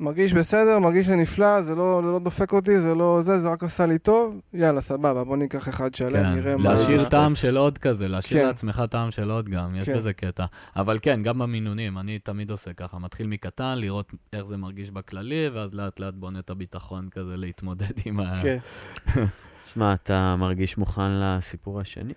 [0.00, 3.64] מרגיש בסדר, מרגיש שנפלא, זה לא, זה לא דופק אותי, זה לא זה, זה רק
[3.64, 6.72] עשה לי טוב, יאללה, סבבה, בוא ניקח אחד שלם, כן, נראה מה...
[6.72, 8.46] להשאיר טעם של עוד כזה, להשאיר כן.
[8.46, 9.96] לעצמך טעם של עוד גם, יש כן.
[9.96, 10.44] בזה קטע.
[10.76, 15.48] אבל כן, גם במינונים, אני תמיד עושה ככה, מתחיל מקטן, לראות איך זה מרגיש בכללי,
[15.48, 18.42] ואז לאט לאט בונה את הביטחון כזה להתמודד עם ה...
[18.42, 18.58] כן.
[19.64, 22.12] אז מה, אתה מרגיש מוכן לסיפור השני?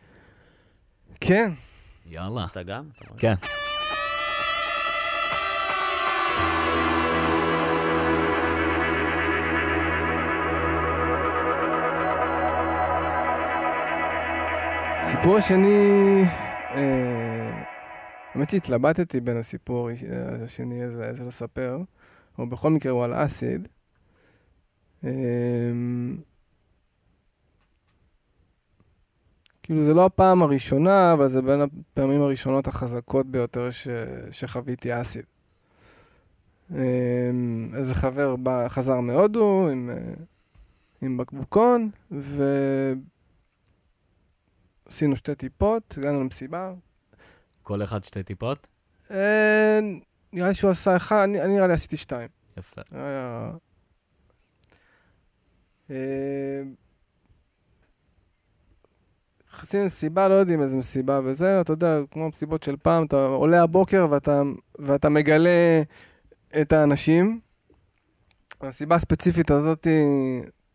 [1.20, 1.52] כן,
[2.06, 2.48] יאללה.
[2.52, 2.84] אתה גם?
[2.98, 3.06] אתה?
[3.18, 3.36] כן.
[15.18, 16.24] הסיפור השני,
[16.76, 17.64] אה,
[18.34, 20.04] האמת שהתלבטתי בין הסיפור הש-
[20.44, 21.82] השני איזה, איזה לספר,
[22.40, 23.68] אבל בכל מקרה הוא על אסיד.
[25.04, 25.10] אה,
[29.64, 33.88] כאילו זה לא הפעם הראשונה, אבל זה בין הפעמים הראשונות החזקות ביותר ש,
[34.32, 35.26] שחוויתי אסיד.
[36.76, 37.32] אה,
[37.74, 39.90] איזה חבר בא, חזר מהודו עם,
[41.02, 42.44] עם בקבוקון, ו...
[44.88, 46.74] עשינו שתי טיפות, הגענו למסיבה.
[47.64, 48.68] כל אחד שתי טיפות?
[49.12, 49.80] אה,
[50.34, 52.30] נראה לי שהוא עשה אחד, אני, אני נראה לי עשיתי שתיים.
[52.58, 52.82] יפה.
[52.92, 53.52] היה...
[55.90, 56.64] אה,
[59.54, 63.62] נכנסים למסיבה, לא יודעים איזה מסיבה וזה, אתה יודע, כמו מסיבות של פעם, אתה עולה
[63.62, 64.42] הבוקר ואתה,
[64.80, 65.82] ואתה מגלה
[66.62, 67.40] את האנשים.
[68.62, 69.88] במסיבה הספציפית הזאת,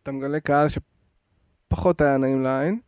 [0.03, 2.79] אתה מגלה קהל שפחות היה נעים לעין.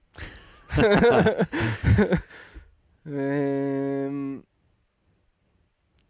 [3.07, 4.41] אמ,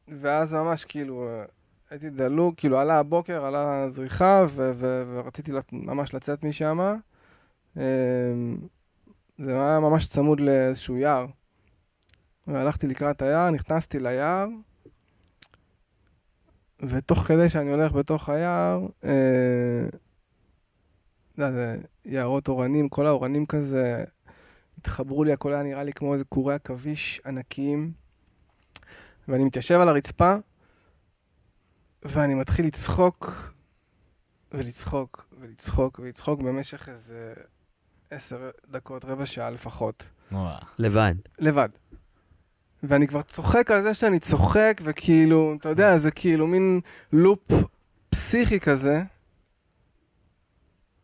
[0.08, 1.30] ואז ממש כאילו,
[1.90, 6.80] הייתי דלוק, כאילו עלה הבוקר, עלה זריחה, ו- ו- ורציתי ממש לצאת משם.
[7.78, 8.58] אמ,
[9.38, 11.26] זה היה ממש צמוד לאיזשהו יער.
[12.48, 14.48] והלכתי לקראת היער, נכנסתי ליער,
[16.80, 19.88] ותוך כדי שאני הולך בתוך היער, אה,
[21.36, 24.04] זה יערות אורנים, כל האורנים כזה
[24.86, 27.92] התחברו לי, הכל היה נראה לי כמו איזה קורי עכביש ענקיים.
[29.28, 30.36] ואני מתיישב על הרצפה,
[32.04, 33.54] ואני מתחיל לצחוק,
[34.52, 37.34] ולצחוק, ולצחוק, ולצחוק במשך איזה
[38.10, 40.06] עשר דקות, רבע שעה לפחות.
[40.80, 41.16] לבד.
[41.40, 41.70] לבד.
[42.84, 46.82] ואני כבר צוחק על זה שאני צוחק, וכאילו, אתה יודע, זה כאילו מין
[47.14, 47.52] לופ
[48.10, 49.02] פסיכי כזה,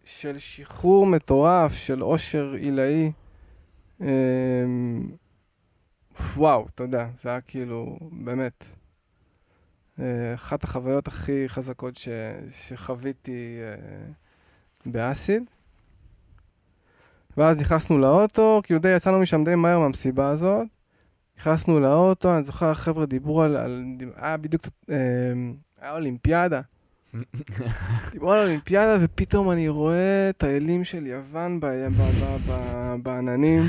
[0.05, 3.11] של שחרור מטורף, של עושר עילאי.
[4.01, 5.11] אמ,
[6.35, 8.65] וואו, אתה יודע, זה היה כאילו, באמת,
[9.99, 12.09] אה, אחת החוויות הכי חזקות ש,
[12.49, 14.11] שחוויתי אה,
[14.85, 15.43] באסיד.
[17.37, 20.67] ואז נכנסנו לאוטו, כאילו די יצאנו משם די מהר מהמסיבה הזאת.
[21.37, 23.83] נכנסנו לאוטו, אני זוכר, החבר'ה דיברו על, על
[24.15, 24.97] היה בדיוק, אה,
[25.81, 26.61] היה אולימפיאדה.
[28.11, 31.59] דיברו על אולימפיאדה, ופתאום אני רואה את האלים של יוון
[33.03, 33.63] בעננים.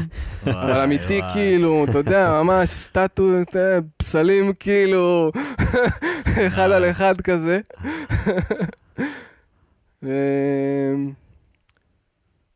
[0.47, 1.21] אבל אמיתי.
[1.33, 5.33] כאילו, אתה יודע, ממש סטטות, אה, פסלים, כאילו,
[6.47, 7.61] אחד על אחד כזה.
[10.03, 10.95] ו-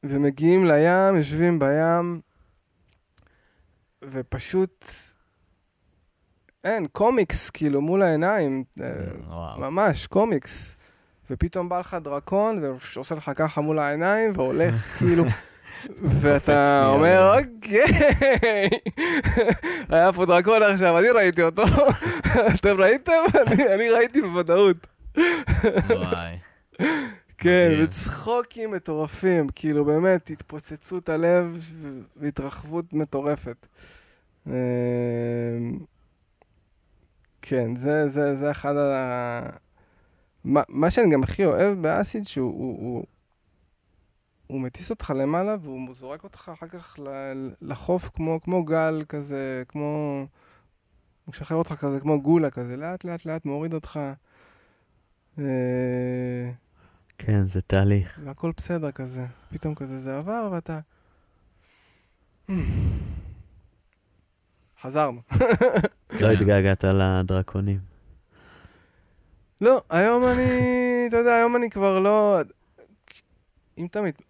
[0.09, 2.21] ומגיעים לים, יושבים בים,
[4.11, 4.85] ופשוט
[6.67, 8.87] אין, קומיקס, כאילו, מול העיניים, אה.
[9.59, 10.75] ממש, קומיקס.
[11.31, 12.63] ופתאום בא לך דרקון,
[12.95, 15.25] ועושה לך ככה מול העיניים, והולך, כאילו,
[16.01, 17.35] ואתה אומר.
[17.39, 17.85] אוקיי,
[19.89, 21.63] היה פה דרקון עכשיו, אני ראיתי אותו.
[22.55, 23.13] אתם ראיתם?
[23.47, 24.87] אני- ראיתי בוודאות.
[25.89, 26.37] וואי.
[27.39, 27.79] כן.
[27.83, 31.59] וצחוקים מטורפים, כאילו באמת, התפוצצות הלב
[32.17, 33.67] והתרחבות מטורפת.
[37.47, 39.51] אמ, כן, זה, זה, זה אחד ה...
[40.45, 43.05] מה, מה שאני גם הכי אוהב באסיד, שהוא הוא, הוא,
[44.47, 46.97] הוא מטיס אותך למעלה והוא זורק אותך אחר כך
[47.63, 50.19] לחוף כמו, כמו גל כזה, כמו...
[51.25, 54.01] הוא משחרר אותך כזה כמו גולה כזה, לאט לאט לאט מוריד אותך.
[55.39, 55.45] אה,
[57.19, 58.21] כן, זה תהליך.
[58.25, 59.27] והכל בסדר כזה.
[59.51, 60.81] פתאום כזה זה עבר ואתה...
[64.83, 65.21] חזרנו.
[65.33, 66.31] לא כן.
[66.31, 67.79] התגעגעת לדרקונים.
[69.61, 70.61] לא, היום אני,
[71.09, 72.41] אתה יודע, היום אני כבר לא...
[73.79, 74.23] אם אתה מת...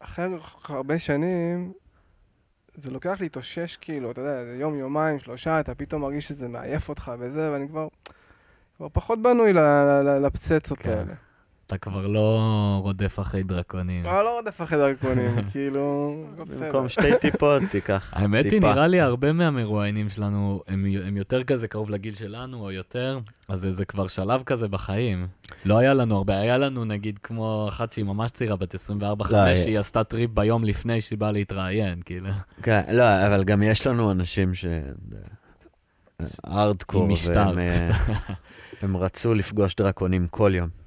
[0.00, 0.24] אחרי
[0.64, 1.72] הרבה שנים,
[2.74, 6.88] זה לוקח להתאושש, כאילו, אתה יודע, זה יום, יומיים, שלושה, אתה פתאום מרגיש שזה מעייף
[6.88, 7.88] אותך וזה, ואני כבר...
[8.76, 10.90] כבר פחות בנוי ל- ל- ל- לפצצות כן.
[10.90, 11.14] האלה.
[11.70, 12.40] אתה כבר לא
[12.82, 14.06] רודף אחרי דרקונים.
[14.06, 16.16] אבל לא רודף אחרי דרקונים, כאילו.
[16.36, 18.72] במקום שתי טיפות, תיקח האמת היא, טיפה.
[18.72, 23.84] נראה לי הרבה מהמרואיינים שלנו, הם, יותר כזה קרוב לגיל שלנו, או יותר, אז זה,
[23.84, 25.26] כבר שלב כזה בחיים.
[25.64, 28.78] לא היה לנו הרבה, היה לנו נגיד כמו אחת שהיא ממש צעירה, בת 24-5,
[29.32, 32.28] לא, שהיא עשתה טריפ ביום לפני שהיא באה להתראיין, כאילו.
[32.62, 34.66] כן, לא, אבל גם יש לנו אנשים ש...
[36.46, 37.52] ארדקור, משטר.
[38.82, 40.79] והם אה, רצו לפגוש דרקונים כל יום.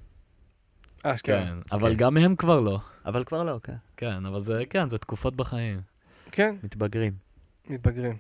[1.03, 1.45] אשכרה.
[1.45, 1.95] כן, אבל כן.
[1.97, 2.79] גם הם כבר לא.
[3.05, 3.73] אבל כבר לא, כן.
[3.97, 5.81] כן, אבל זה, כן, זה תקופות בחיים.
[6.31, 7.13] כן, מתבגרים.
[7.69, 8.15] מתבגרים.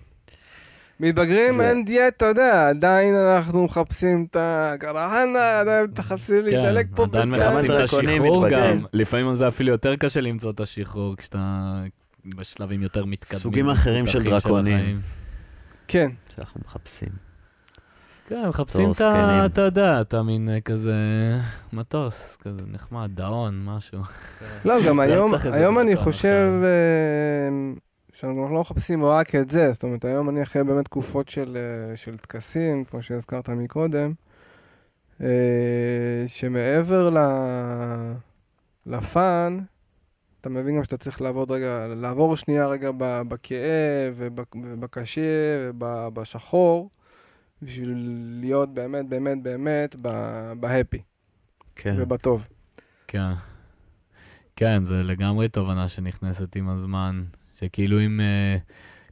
[0.99, 7.05] מתבגרים, זה- אין דיאט, אתה יודע, עדיין אנחנו מחפשים את הקרחנה, עדיין מחפשים להתעלק פה
[7.05, 7.37] כן, עדיין בזמן.
[7.53, 8.79] מחפשים את דרקונים השחרור מתבגרים.
[8.79, 8.85] גם.
[8.93, 11.81] לפעמים זה אפילו יותר קשה למצוא את השחרור כשאתה
[12.25, 13.41] בשלבים יותר מתקדמים.
[13.41, 14.95] סוגים אחרים של דרקונים.
[15.87, 17.09] כן, שאנחנו מחפשים.
[18.33, 19.45] כן, מחפשים את ה...
[19.45, 20.93] אתה יודע, את המין אה, כזה
[21.73, 23.99] מטוס, כזה נחמד, דאון, משהו.
[24.65, 26.51] לא, גם היום, היום אני חושב.
[26.63, 27.73] אה,
[28.13, 31.57] שאנחנו גם לא מחפשים רק את זה, זאת אומרת, היום אני אחרי באמת תקופות של,
[31.91, 34.13] אה, של טקסים, כמו שהזכרת מקודם,
[35.21, 35.27] אה,
[36.27, 37.09] שמעבר.
[38.85, 39.59] ל fun,
[40.41, 45.21] אתה מבין גם שאתה צריך לעבוד רגע, לעבור שנייה רגע בכאב ובק- ובקשה
[45.79, 46.89] ובשחור,
[47.63, 47.93] בשביל
[48.39, 51.01] להיות באמת, באמת, באמת ב- ב happy
[51.75, 51.95] כן.
[51.97, 52.47] ובטוב.
[53.07, 53.31] כן.
[54.55, 57.23] כן, זה לגמרי תובנה שנכנסת עם הזמן,
[57.53, 58.21] שכאילו אם...
[58.21, 58.57] אה,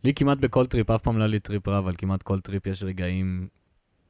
[0.03, 2.67] לי כמעט בכל טריפ, אף פעם לא היה לי טריפ רע, אבל כמעט כל טריפ
[2.67, 3.47] יש רגעים,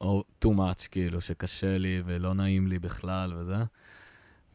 [0.00, 3.56] או too much, כאילו, שקשה לי ולא נעים לי בכלל וזה.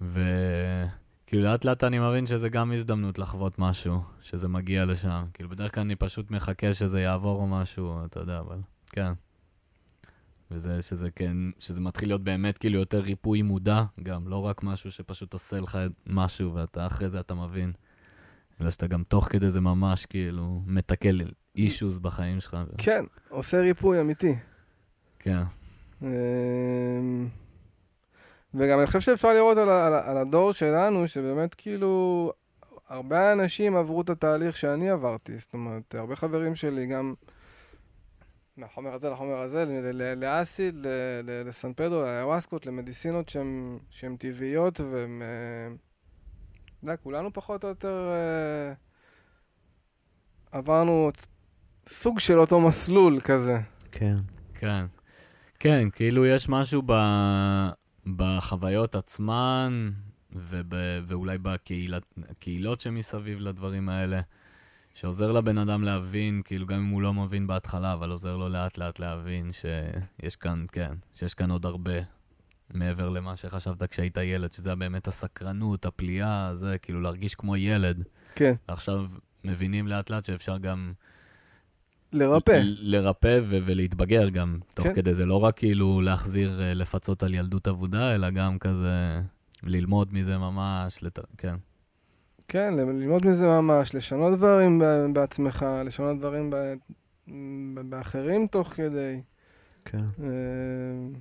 [0.02, 5.26] וכאילו לאט לאט אני מבין שזה גם הזדמנות לחוות משהו, שזה מגיע לשם.
[5.34, 8.58] כאילו בדרך כלל אני פשוט מחכה שזה יעבור או משהו, אתה יודע, אבל
[8.92, 9.14] כן.
[10.52, 14.92] וזה שזה כן, שזה מתחיל להיות באמת כאילו יותר ריפוי מודע, גם לא רק משהו
[14.92, 17.72] שפשוט עושה לך משהו ואתה אחרי זה אתה מבין.
[18.62, 21.22] אלא שאתה גם תוך כדי זה ממש כאילו מתקל
[21.56, 22.58] אישוז בחיים שלך.
[22.78, 24.36] כן, עושה ריפוי אמיתי.
[25.20, 25.44] כן,
[26.02, 27.28] אמ,
[28.54, 32.32] וגם אני חושב שאפשר לראות על, על, על הדור שלנו, שבאמת כאילו,
[32.90, 35.40] הרבה אנשים עברו את התהליך שאני עברתי.
[35.40, 37.14] זאת אומרת, הרבה חברים שלי גם
[38.58, 40.88] מהחומר הזה לחומר הזה, ל- ל- לאסיד, ל-
[41.24, 45.22] ל- לסן פדרו, לאיווסקות, למדיסינות שהן שהן טבעיות והן...
[45.22, 45.76] אה,
[46.64, 48.74] אתה יודע, כולנו פחות או יותר אה,
[50.52, 51.12] עברנו
[51.90, 53.60] סוג של אותו מסלול כזה.
[53.92, 54.16] כן.
[54.54, 54.86] כן.
[55.60, 56.94] כן, כאילו יש משהו ב...
[58.16, 59.92] בחוויות עצמן,
[60.36, 60.74] וב...
[61.08, 64.22] ואולי בקהילות שמסביב לדברים האלה,
[64.98, 68.78] שעוזר לבן אדם להבין, כאילו גם אם הוא לא מבין בהתחלה, אבל עוזר לו לאט
[68.78, 71.92] לאט להבין שיש כאן, כן, שיש כאן עוד הרבה
[72.74, 78.04] מעבר למה שחשבת כשהיית ילד, שזה באמת הסקרנות, הפליאה, זה כאילו להרגיש כמו ילד.
[78.36, 78.54] כן.
[78.70, 79.06] ועכשיו
[79.44, 80.94] מבינים לאט לאט שאפשר גם
[82.14, 82.62] לרפא.
[82.64, 84.94] לרפא ו- ולהתבגר גם, תוך כן.
[84.94, 89.22] כדי זה לא רק כאילו להחזיר, אה, לפצות על ילדות אבודה, אלא גם כזה
[89.64, 91.20] ללמוד מזה ממש, לת...
[91.38, 91.56] כן.
[92.48, 94.82] כן, ללמוד מזה ממש, לשנות דברים
[95.14, 96.74] בעצמך, לשנות דברים ב-
[97.28, 99.22] ב- באחרים תוך כדי.
[99.86, 100.06] כן.
[100.24, 101.20] אה,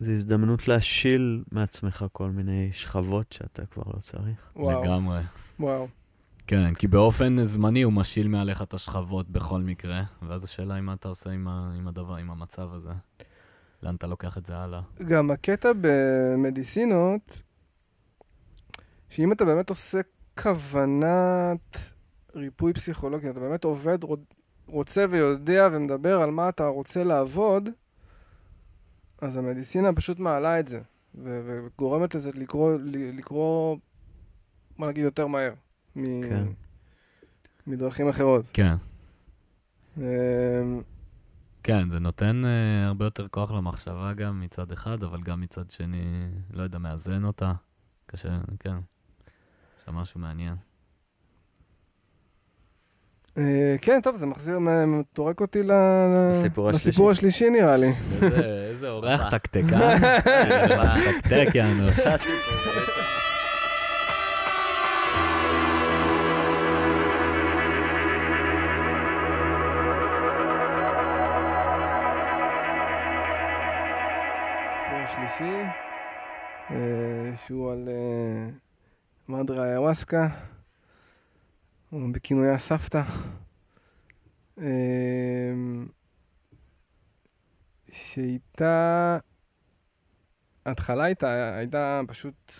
[0.00, 4.52] זו הזדמנות להשיל מעצמך כל מיני שכבות שאתה כבר לא צריך.
[4.56, 5.20] וואו, לגמרי.
[5.60, 5.88] וואו.
[6.46, 10.92] כן, כי באופן זמני הוא משיל מעליך את השכבות בכל מקרה, ואז השאלה היא מה
[10.92, 11.72] אתה עושה עם, ה...
[11.78, 12.90] עם הדבר, עם המצב הזה.
[13.82, 14.80] לאן אתה לוקח את זה הלאה.
[15.08, 17.42] גם הקטע במדיסינות,
[19.14, 20.00] שאם אתה באמת עושה
[20.42, 21.76] כוונת
[22.34, 24.34] ריפוי פסיכולוגי, אתה באמת עובד, רוצ-
[24.66, 27.68] רוצה ויודע ומדבר על מה אתה רוצה לעבוד,
[29.20, 30.80] אז המדיסינה פשוט מעלה את זה,
[31.14, 33.76] ו- וגורמת לזה לקרוא, לקרוא,
[34.78, 35.52] מה נגיד, יותר מהר,
[35.96, 36.44] מ- כן.
[37.66, 38.44] מדרכים אחרות.
[38.52, 38.74] כן.
[39.98, 40.02] אמ,
[41.62, 46.28] כן, זה נותן uh, הרבה יותר כוח למחשבה גם מצד אחד, אבל גם מצד שני,
[46.52, 47.52] לא יודע, מאזן אותה.
[48.06, 48.76] קשה, כן.
[49.84, 50.54] יש שם משהו מעניין.
[53.38, 54.58] אה, כן, טוב, זה מחזיר,
[55.12, 55.62] טורק אותי
[56.72, 57.50] לסיפור השלישי.
[57.50, 57.86] נראה לי.
[58.70, 59.98] איזה- אורח תקתקן.
[61.20, 61.88] תקתק, יענו.
[75.04, 75.62] השלישי,
[76.70, 76.76] אה,
[77.36, 78.48] שהוא על אה,
[79.28, 80.28] מדרה איוואסקה,
[81.92, 83.02] או בכינויה סבתא.
[84.58, 85.52] אה,
[87.92, 89.18] שאיתה,
[90.66, 92.52] ההתחלה הייתה, הייתה פשוט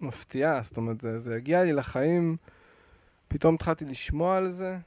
[0.00, 2.36] מפתיעה, זאת אומרת, זה, זה הגיע לי לחיים,
[3.28, 4.78] פתאום התחלתי לשמוע על זה,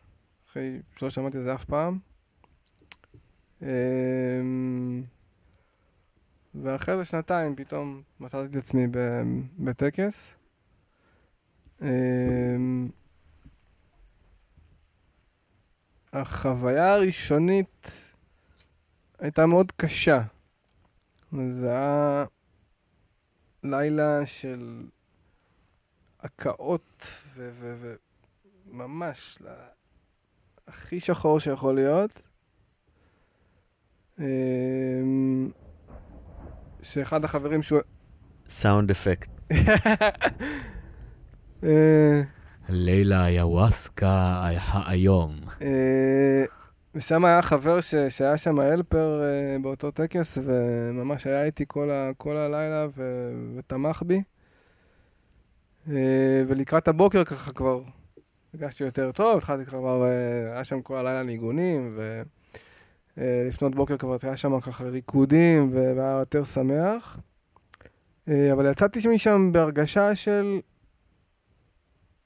[0.50, 2.00] אחרי שלא שמעתי על זה אף פעם.
[6.56, 8.88] אמ, ואחרי זה שנתיים פתאום מצאתי את עצמי
[9.60, 10.34] בטקס.
[11.82, 12.90] אמ,
[16.14, 17.92] החוויה הראשונית
[19.20, 20.22] הייתה מאוד קשה.
[21.52, 22.26] זה היה
[23.64, 24.88] לילה של
[26.20, 27.96] הקאות ו-
[28.68, 29.40] וממש
[30.68, 32.22] הכי שחור שיכול להיות.
[36.84, 37.80] שאחד החברים שהוא...
[38.50, 39.30] סאונד אפקט.
[41.64, 42.22] אה,
[42.70, 44.48] לילה איוואסקה
[44.86, 45.36] היום.
[45.62, 46.44] אה,
[46.96, 52.12] ושם היה חבר ש, שהיה שם הלפר אה, באותו טקס, וממש היה איתי כל, ה,
[52.18, 54.24] כל הלילה ו, ותמך בי.
[55.90, 57.82] אה, ולקראת הבוקר ככה כבר
[58.54, 61.98] הרגשתי יותר טוב, התחלתי כבר, אה, היה שם כל הלילה ניגונים,
[63.18, 67.18] ולפנות בוקר כבר היה שם ככה ריקודים, והיה יותר שמח.
[68.28, 70.60] אה, אבל יצאתי משם בהרגשה של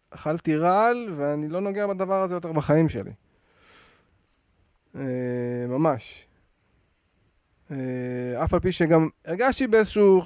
[0.10, 3.12] אכלתי רעל, ואני לא נוגע בדבר הזה יותר בחיים שלי.
[4.96, 6.28] אה, ממש.
[7.72, 10.22] אה, אף על פי שגם הרגשתי באיזשהו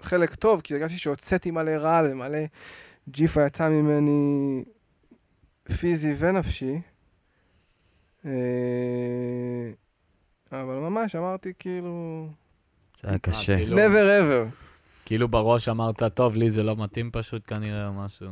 [0.00, 2.38] חלק טוב, כי הרגשתי שהוצאתי מלא רעל ומלא
[3.08, 4.64] ג'יפה יצא ממני
[5.80, 6.80] פיזי ונפשי.
[8.26, 9.70] אה,
[10.52, 12.26] אבל ממש אמרתי כאילו,
[13.02, 13.56] זה היה קשה.
[13.56, 14.54] כאילו- never ever.
[15.04, 18.28] כאילו בראש אמרת, טוב, לי זה לא מתאים פשוט כנראה או משהו.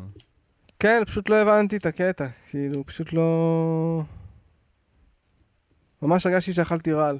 [0.79, 2.27] כן, פשוט לא הבנתי את הקטע.
[2.51, 4.03] כאילו, פשוט לא...
[6.03, 7.19] ממש הרגשתי שאכלתי רעל.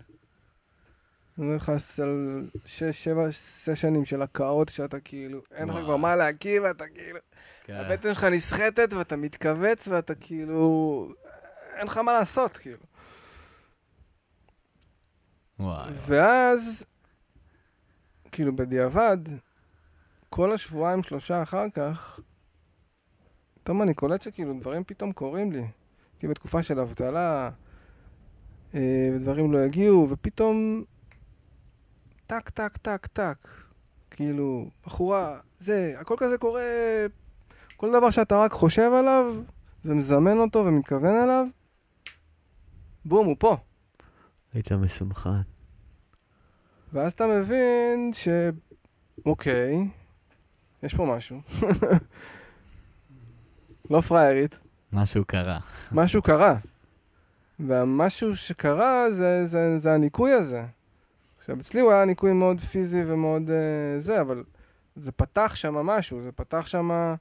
[1.39, 1.69] אני אומר לך,
[2.03, 5.77] על שש, שבע סשנים של הקאות, שאתה כאילו, אין לך.
[5.77, 7.19] כבר מה להקיא, ואתה כאילו,
[7.65, 7.75] כן.
[7.75, 11.09] הבטן שלך נסחטת, ואתה מתכווץ, ואתה כאילו,
[11.79, 12.85] אין לך מה לעשות, כאילו.
[15.59, 15.93] וואי.
[15.93, 16.85] ואז,
[18.33, 19.19] כאילו, בדיעבד,
[20.31, 22.21] כל השבועיים, שלושה אחר כך,
[23.55, 25.67] פתאום אני קולט שכאילו דברים פתאום קורים לי.
[26.13, 27.51] הייתי בתקופה של אבטלה,
[28.75, 30.85] אה, ודברים לא הגיעו, ופתאום,
[32.27, 33.49] טק, טק, טק, טק.
[34.11, 36.63] כאילו, בחורה, זה, הכל כזה קורה,
[37.77, 39.35] כל דבר שאתה רק חושב עליו,
[39.85, 41.47] ומזמן אותו ומתכוון אליו,
[43.05, 43.57] בום, הוא פה.
[44.55, 45.31] היית מסונכן.
[46.93, 48.29] ואז אתה מבין ש...
[49.27, 49.89] אוקיי,
[50.83, 51.41] יש פה משהו.
[53.91, 54.59] לא פריירית,
[54.93, 55.59] משהו קרה.
[55.93, 56.57] משהו קרה.
[57.61, 60.65] והמשהו שקרה זה, זה, זה הניקוי הזה.
[61.39, 63.53] עכשיו, אצלי הוא היה ניקוי מאוד פיזי ומאוד uh,
[63.99, 64.45] זה, אבל
[64.97, 67.15] זה פתח שם משהו, זה פתח שם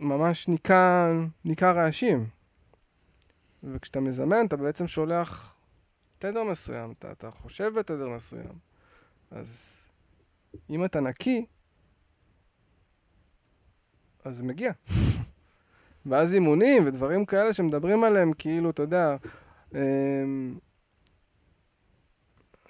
[0.00, 1.12] ממש ניקה,
[1.44, 2.26] ניקה רעשים.
[3.72, 5.56] וכשאתה מזמן, אתה בעצם שולח
[6.18, 8.52] תדר מסוים, אתה, אתה חושב בתדר מסוים.
[9.30, 9.84] אז
[10.70, 11.46] אם אתה נקי,
[14.24, 14.72] אז זה מגיע.
[16.06, 19.16] ואז אימונים ודברים כאלה שמדברים עליהם, כאילו, אתה יודע,
[19.74, 20.58] אמ,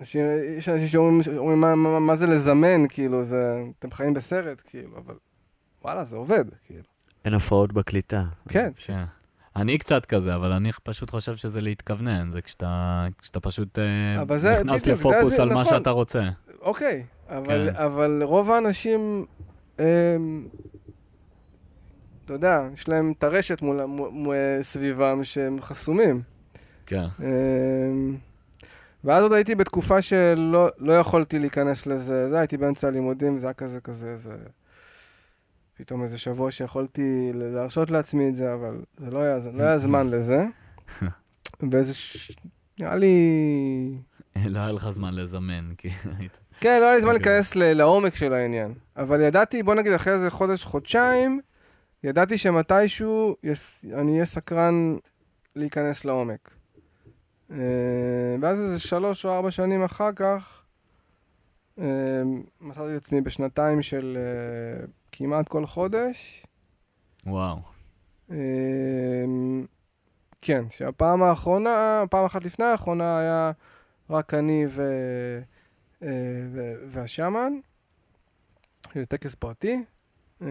[0.01, 4.97] יש אנשים שאומרים, שאומרים מה, מה, מה זה לזמן, כאילו, זה, אתם חיים בסרט, כאילו,
[4.99, 5.14] אבל
[5.82, 6.82] וואלה, זה עובד, כאילו.
[7.24, 8.24] אין הפרעות בקליטה.
[8.49, 9.05] כן, כן.
[9.57, 14.52] אני קצת כזה, אבל אני פשוט חושב שזה להתכוונן, זה כשאתה, כשאתה פשוט אה, זה-
[14.54, 15.64] נכנס בדיוק, זה- לפוקוס זה- על מה נכון.
[15.78, 16.28] שאתה רוצה.
[16.61, 17.76] אוקיי, אבל, כן.
[17.76, 19.24] אבל רוב האנשים,
[19.80, 19.84] אמ,
[22.24, 26.22] אתה יודע, יש להם טרשת מול, מול, מול סביבם שהם חסומים.
[26.86, 27.04] כן.
[27.20, 28.16] אמ,
[29.04, 33.54] ואז עוד הייתי בתקופה שלא לא יכולתי להיכנס לזה, זה הייתי באמצע הלימודים, זה היה
[33.54, 34.34] כזה כזה, זה...
[35.76, 39.78] פתאום איזה שבוע שיכולתי להרשות לעצמי את זה, אבל זה לא היה, זה לא היה
[39.86, 40.46] זמן לזה.
[41.70, 42.32] ואיזה ש...
[42.78, 43.98] נראה לי...
[44.36, 46.38] לא היה לך זמן לזמן, כי היית...
[46.60, 47.32] כן, לא היה לי זמן אוקיי.
[47.32, 48.74] להיכנס לעומק של העניין.
[48.96, 51.40] אבל ידעתי, בוא נגיד אחרי איזה חודש, חודשיים,
[52.04, 53.36] ידעתי שמתישהו.
[53.94, 54.96] אני אהיה סקרן
[55.56, 56.50] להיכנס לעומק.
[57.50, 57.56] אה,
[58.40, 60.62] ואז איזה שלוש או ארבע שנים אחר כך,
[61.78, 62.22] אה,
[62.60, 64.86] מצאתי את עצמי בשנתיים של אה,
[65.18, 66.46] כמעט כל חודש.
[67.26, 67.58] וואו.
[68.30, 68.36] אה,
[70.40, 73.52] כן, שהפעם האחרונה, פעם אחת לפני האחרונה היה
[74.10, 74.82] רק אני ו...
[76.02, 76.08] אה,
[76.52, 77.52] ו- והשאמן,
[78.94, 79.84] זה טקס פרטי,
[80.42, 80.48] אה,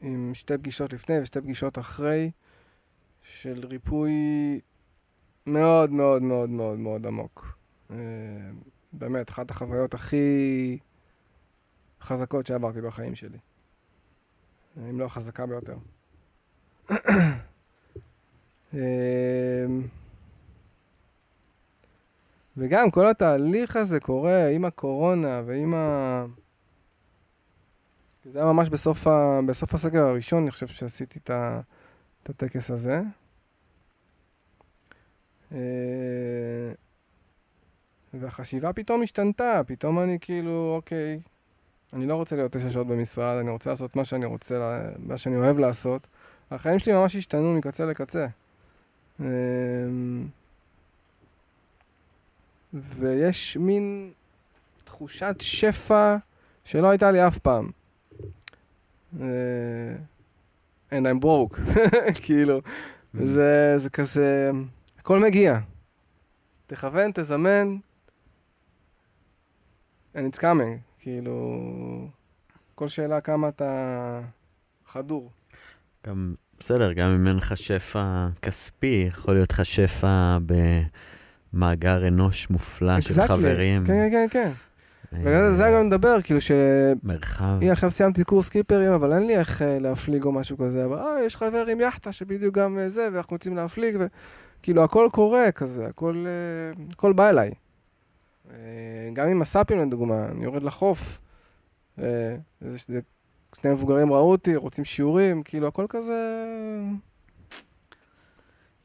[0.00, 2.30] עם שתי פגישות לפני ושתי פגישות אחרי,
[3.22, 4.12] של ריפוי
[5.46, 7.58] מאוד מאוד מאוד מאוד מאוד עמוק.
[7.90, 7.96] אה,
[8.92, 10.78] באמת, אחת החוויות הכי
[12.00, 13.38] חזקות שעברתי בחיים שלי.
[14.76, 15.76] אם לא החזקה ביותר.
[18.74, 18.78] אמ,
[22.56, 26.26] וגם כל התהליך הזה קורה עם הקורונה ועם ה...
[28.24, 29.40] זה היה ממש בסוף, ה...
[29.46, 31.60] בסוף הסגר הראשון, אני חושב שעשיתי את, ה...
[32.22, 33.02] את הטקס הזה.
[35.52, 36.72] אה,
[38.14, 41.20] והחשיבה פתאום השתנתה, פתאום אני כאילו, אוקיי,
[41.92, 45.36] אני לא רוצה להיות תשע שעות במשרד, אני רוצה לעשות מה שאני רוצה, מה שאני
[45.36, 46.06] אוהב לעשות.
[46.50, 48.26] החיים שלי ממש השתנו מקצה לקצה.
[49.20, 50.26] אמ,
[52.74, 54.12] ויש מין
[54.84, 56.16] תחושת שפע
[56.64, 57.70] שלא הייתה לי אף פעם.
[59.20, 59.96] אה,
[60.90, 61.60] and I'm broke,
[62.24, 62.60] כאילו,
[63.14, 64.50] זה, זה כזה,
[64.98, 65.58] הכל מגיע.
[66.66, 67.76] תכוון, תזמן,
[70.14, 71.60] and it's coming, כאילו,
[72.74, 74.20] כל שאלה כמה אתה
[74.86, 75.30] חדור.
[76.06, 80.38] גם, בסדר, גם אם אין לך שפע כספי, יכול להיות לך שפע
[81.52, 83.28] במאגר אנוש מופלא של Exactly.
[83.28, 83.84] חברים.
[83.86, 84.50] כן, כן, כן.
[85.12, 86.50] אה, ועל זה אני גם מדבר, כאילו ש...
[87.02, 87.58] מרחב.
[87.60, 90.98] הנה, עכשיו סיימתי קורס קיפרים, אבל אין לי איך אה, להפליג או משהו כזה, אבל
[90.98, 93.96] אה, יש חבר עם יאכטה שבדיוק גם אה, זה, ואנחנו רוצים להפליג,
[94.60, 97.50] וכאילו, הכל קורה כזה, הכל, אה, הכל בא אליי.
[98.50, 101.20] אה, גם עם הסאפים לדוגמה, אני יורד לחוף,
[101.98, 102.36] אה,
[103.56, 106.46] שני מבוגרים ראו אותי, רוצים שיעורים, כאילו, הכל כזה...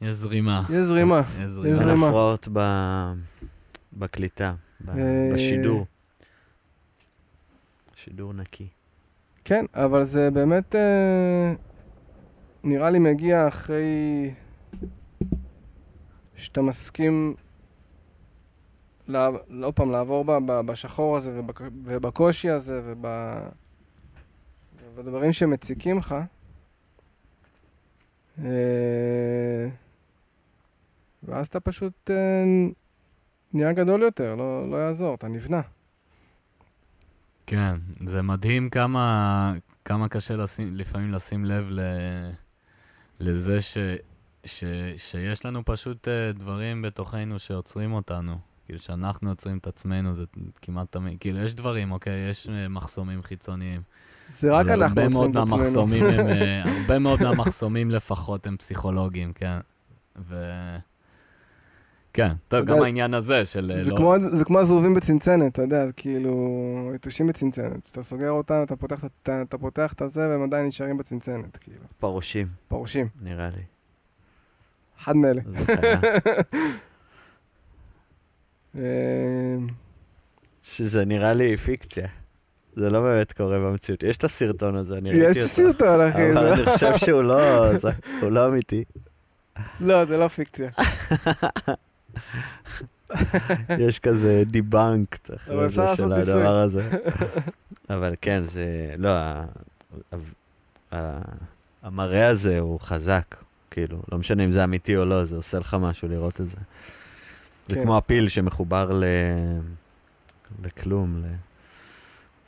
[0.00, 0.62] יש זרימה.
[0.70, 1.22] יש זרימה.
[1.38, 1.92] יש זרימה.
[1.92, 2.04] אין.
[2.04, 2.48] הפרעות
[3.92, 4.54] בקליטה,
[4.88, 5.86] אה, בשידור.
[7.94, 8.68] שידור נקי.
[9.44, 11.54] כן, אבל זה באמת אה,
[12.64, 14.30] נראה לי מגיע אחרי
[16.34, 17.34] שאתה מסכים,
[19.08, 23.06] לא פעם, לעבור ב, ב, בשחור הזה ובק, ובקושי הזה וב,
[24.84, 26.14] ובדברים שמציקים לך.
[28.44, 29.68] אה,
[31.22, 32.44] ואז אתה פשוט אה,
[33.52, 35.60] נהיה גדול יותר, לא, לא יעזור, אתה נבנה.
[37.46, 37.74] כן,
[38.06, 39.52] זה מדהים כמה,
[39.84, 41.80] כמה קשה לשים, לפעמים לשים לב ל,
[43.20, 43.78] לזה ש,
[44.44, 44.64] ש,
[44.96, 48.38] שיש לנו פשוט אה, דברים בתוכנו שעוצרים אותנו.
[48.66, 50.24] כאילו שאנחנו עוצרים את עצמנו, זה
[50.62, 52.28] כמעט תמיד, כאילו יש דברים, אוקיי?
[52.30, 53.80] יש אה, מחסומים חיצוניים.
[54.28, 55.82] זה רק אנחנו עוצרים את עצמנו.
[55.82, 59.58] הם, אה, הרבה מאוד מהמחסומים לפחות הם פסיכולוגיים, כן.
[60.28, 60.34] ו...
[62.12, 63.72] כן, טוב, אתה גם יודע, העניין הזה של...
[63.76, 66.32] אה, זה, לא- כמו, זה כמו הזבובים בצנצנת, אתה יודע, כאילו,
[66.94, 67.88] יתושים בצנצנת.
[67.92, 71.56] אתה סוגר אותם, אתה פותח, את ה- אתה פותח את הזה, והם עדיין נשארים בצנצנת,
[71.56, 71.84] כאילו.
[71.98, 73.08] פרושים, פורשים.
[73.22, 73.62] נראה לי.
[75.00, 75.42] אחד מאלה.
[78.76, 79.66] אמ,
[80.62, 82.08] שזה נראה לי פיקציה.
[82.76, 84.02] זה לא באמת קורה במציאות.
[84.02, 85.48] יש את הסרטון הזה, אני ראיתי יש אותו.
[85.72, 86.32] סרטון, אחי.
[86.32, 87.38] אבל אני חושב שהוא לא,
[87.78, 87.88] זה-
[88.20, 88.84] הוא לא אמיתי.
[89.80, 90.70] לא, זה לא פיקציה.
[93.78, 96.12] יש כזה דיבנק אחרי זה של.
[96.12, 96.90] הדבר הזה.
[97.90, 99.10] אבל כן, זה, לא,
[101.82, 103.36] המראה הזה הוא חזק,
[103.70, 106.56] כאילו, לא משנה אם זה אמיתי או לא, זה עושה לך משהו לראות את זה.
[107.68, 107.82] זה כן.
[107.82, 109.04] כמו הפיל שמחובר ל...
[110.62, 111.26] לכלום, ל...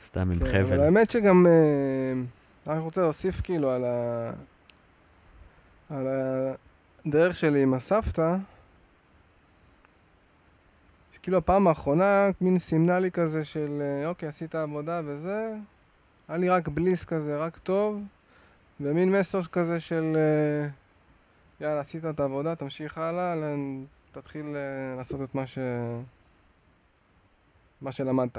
[0.01, 0.61] סתם עם כן, חבל.
[0.61, 4.31] אבל האמת שגם, אה, אני רוצה להוסיף כאילו על ה...
[5.89, 6.07] על
[7.05, 8.35] הדרך שלי עם הסבתא,
[11.11, 15.53] שכאילו הפעם האחרונה מין סימנה לי כזה של, אה, אוקיי, עשית עבודה וזה,
[16.27, 18.01] היה לי רק בליס כזה, רק טוב,
[18.79, 20.69] ומין מסר כזה של אה,
[21.61, 23.35] יאללה, עשית את העבודה, תמשיך הלאה,
[24.11, 25.57] תתחיל אה, לעשות את מה ש...
[27.81, 28.37] מה שלמדת.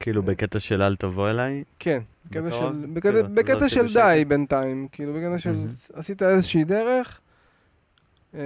[0.00, 2.50] כאילו בקטע של אל תבוא אליי, כן, בקטע?
[2.50, 3.94] של, כאילו, בקטע, אתה בקטע לא של?
[3.94, 5.66] די בינתיים, כאילו בקטע של.
[5.92, 7.20] עשית איזושהי דרך,
[8.34, 8.40] אה,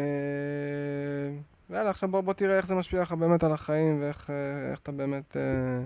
[1.71, 4.79] יאללה עכשיו בוא, בוא תראה איך זה משפיע לך באמת על החיים ואיך אה, איך
[4.79, 5.85] אתה באמת אה,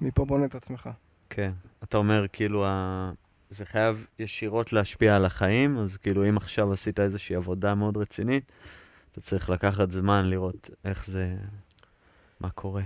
[0.00, 0.90] מפה בונה את עצמך.
[1.30, 1.52] כן.
[1.84, 3.12] אתה אומר, כאילו, ה...
[3.50, 8.52] זה חייב ישירות להשפיע על החיים, אז כאילו, אם עכשיו עשית איזושהי עבודה מאוד רצינית,
[9.16, 11.36] אתה צריך לקחת זמן לראות איך זה,
[12.40, 12.82] מה קורה.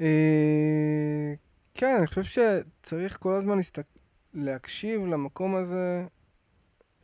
[0.00, 1.34] אה,
[1.74, 3.58] כן, אני חושב שצריך כל הזמן.
[4.34, 6.06] להקשיב למקום הזה.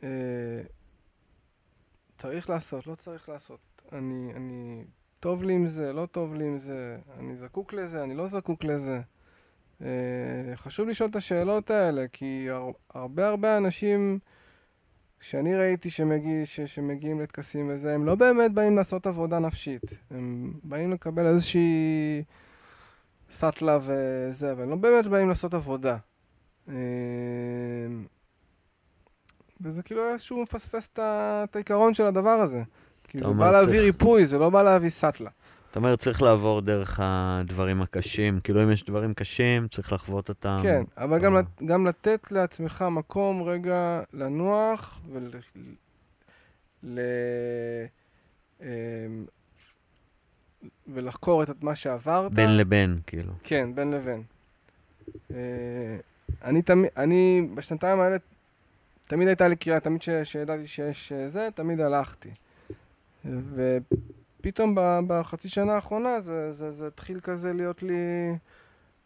[0.03, 0.61] אה,
[2.17, 3.59] צריך לעשות, לא צריך לעשות.
[3.91, 4.83] אני, אני,
[5.19, 8.63] טוב לי עם זה, לא טוב לי עם זה, אני זקוק לזה, אני לא זקוק
[8.63, 9.01] לזה.
[9.81, 14.19] אה, חשוב לשאול את השאלות האלה, כי הר, הרבה הרבה אנשים
[15.19, 19.83] שאני ראיתי שמגיע, ש, שמגיעים לטקסים וזה, הם לא באמת באים לעשות עבודה נפשית.
[20.11, 22.23] הם באים לקבל איזושהי...
[23.29, 25.97] סאטלה וזה, אבל הם לא באמת באים לעשות עבודה.
[26.69, 26.75] אה,
[29.61, 32.63] וזה כאילו איזשהו מפספס את העיקרון של הדבר הזה.
[33.03, 35.29] כי זה בא להביא ריפוי, זה לא בא להביא סאטלה.
[35.77, 38.39] אתה אומר, צריך לעבור דרך הדברים הקשים.
[38.43, 40.59] כאילו, אם יש דברים קשים, צריך לחוות אותם.
[40.63, 41.35] כן, אבל גם.
[41.35, 45.29] לת- גם לתת לעצמך מקום רגע לנוח ול...
[46.83, 46.99] ל...
[48.61, 48.67] אמ,
[50.93, 52.31] ולחקור את מה שעברת.
[52.31, 53.33] בין לבין, כאילו.
[53.43, 54.23] כן, בין לבין.
[55.33, 55.97] אה,
[56.43, 58.17] אני תמיד, אני בשנתיים האלה,
[59.07, 62.29] תמיד הייתה לי קריאה, תמיד ש- שידעתי שיש אה, זה, תמיד הלכתי.
[63.25, 67.93] ופתאום ב- בחצי שנה האחרונה זה, זה, זה התחיל כזה להיות לי...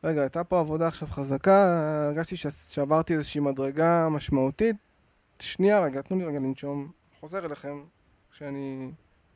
[0.04, 1.66] רגע, הייתה פה עבודה עכשיו חזקה,
[2.08, 4.76] הרגשתי ש- שעברתי איזושהי מדרגה משמעותית.
[5.40, 6.92] שנייה רגע, תנו לי רגע לנשום.
[7.20, 7.84] חוזר אליכם
[8.32, 8.92] כשאני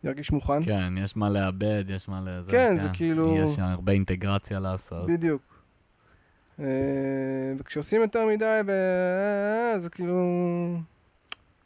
[0.05, 0.63] ארגיש מוכן.
[0.63, 2.51] כן, יש מה לאבד, יש מה לזה.
[2.51, 5.07] כן, זה כאילו- יש הרבה אינטגרציה לעשות.
[5.07, 5.41] בדיוק.
[6.59, 6.65] אה,
[7.57, 8.69] וכשעושים יותר מדי, ב...
[8.69, 10.17] אה, זה כאילו...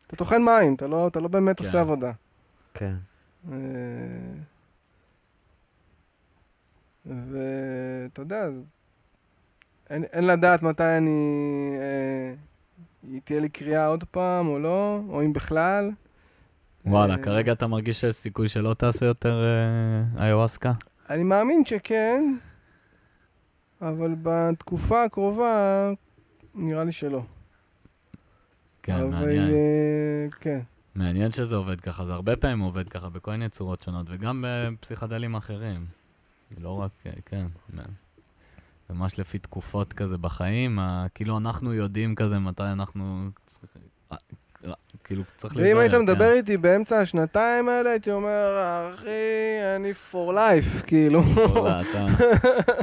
[0.08, 1.66] אתה טוחן מים, אתה לא, אתה לא באמת כן.
[1.66, 2.12] עושה עבודה.
[2.74, 2.94] כן.
[7.06, 8.48] ואתה יודע,
[9.90, 11.78] אין, אין לדעת מתי אני...
[11.80, 12.34] אה,
[13.24, 15.92] תהיה לי קריאה עוד פעם או לא, או אם בכלל.
[16.86, 19.44] וואלה, אה, כרגע אתה מרגיש שיש סיכוי שלא תעשה יותר
[20.18, 20.74] אה, איוואסקה?
[21.10, 22.36] אני מאמין שכן,
[23.82, 25.92] אבל בתקופה הקרובה
[26.56, 27.22] נראה לי שלא.
[28.84, 29.50] כן, אבל, מעניין.
[29.50, 30.60] אה, כן.
[30.96, 35.36] מעניין שזה עובד ככה, זה הרבה פעמים עובד ככה בכל מיני צורות שונות, וגם בפסיכדלים
[35.36, 35.86] אחרים.
[36.58, 37.46] לא רק, אה, כן.
[38.90, 40.80] ממש לפי תקופות כזה בחיים,
[41.16, 43.82] כאילו אנחנו יודעים כזה מתי אנחנו צריכים,
[44.12, 44.18] אה,
[44.68, 44.74] אה,
[45.04, 46.02] כאילו צריך ואם היית כן.
[46.02, 48.58] מדבר איתי באמצע השנתיים האלה, הייתי אומר,
[48.96, 49.10] אחי,
[49.76, 51.24] אני for life, כאילו.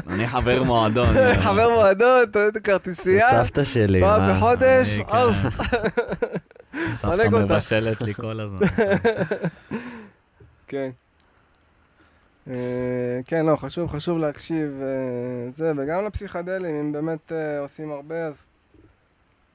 [0.06, 1.14] אני חבר מועדון.
[1.44, 4.36] חבר מועדון, אתה יודע, זה כרטיסייה, סבתא שלי, פעם?
[4.36, 5.04] בחודש, כן.
[5.08, 5.48] אז...
[6.94, 7.28] סבתא.
[7.28, 8.58] מבשלת לי כל הזמן.
[10.68, 10.90] כן.
[12.50, 18.26] אה, כן, לא, חשוב, חשוב להקשיב אה, זה, וגם לפסיכדלים, אם באמת אה, עושים הרבה,
[18.26, 18.46] אז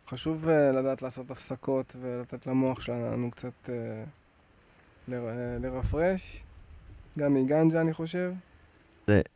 [0.08, 3.70] חשוב לדעת לעשות הפסקות ולתת למוח שלנו קצת
[5.08, 6.44] ל- לרפרש.
[7.20, 8.32] גם מגנג'ה, אני חושב.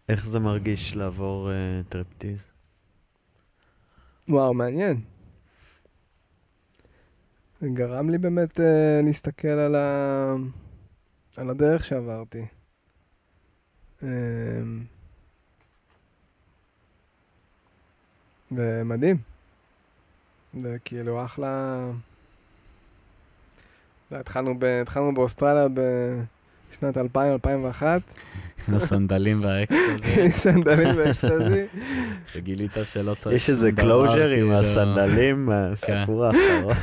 [0.09, 1.49] איך זה מרגיש לעבור
[1.89, 2.45] טרפטיז?
[4.29, 5.01] וואו, מעניין.
[7.59, 10.35] זה גרם לי באמת אה, להסתכל על, ה...
[11.37, 12.45] על הדרך שעברתי.
[14.03, 14.09] אה,
[18.51, 19.17] ומדהים.
[20.61, 21.85] זה כאילו אחלה...
[24.09, 24.63] זה התחלנו, ב...
[24.63, 25.67] התחלנו באוסטרליה
[26.71, 27.83] בשנת 2000-2001,
[28.67, 31.65] עם הסנדלים והאקסטזי, עם סנדלים ואקסטזי.
[32.27, 34.53] שגילית שלא צריך יש איזה closure עם כאילו.
[34.53, 36.73] הסנדלים מהסיפור האחרון.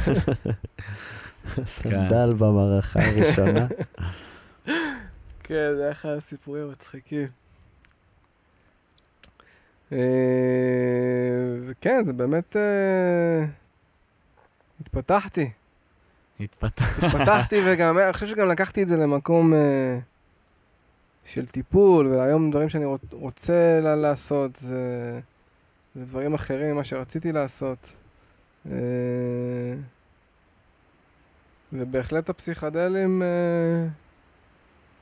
[1.66, 3.66] סנדל במערכה הראשונה.
[5.44, 7.26] כן, זה היה אחד הסיפורים המצחיקים.
[9.92, 9.98] אה,
[11.66, 12.56] וכן, זה באמת...
[12.56, 13.44] אה,
[14.80, 15.50] התפתחתי.
[16.40, 17.04] התפתח.
[17.04, 19.98] התפתחתי וגם, אני חושב שגם לקחתי את זה למקום אה,
[21.24, 25.20] של טיפול, והיום דברים שאני רוצ- רוצה לעשות, זה,
[25.94, 27.88] זה דברים אחרים ממה שרציתי לעשות.
[28.70, 28.72] אה,
[31.72, 33.88] ובהחלט הפסיכדלים אה,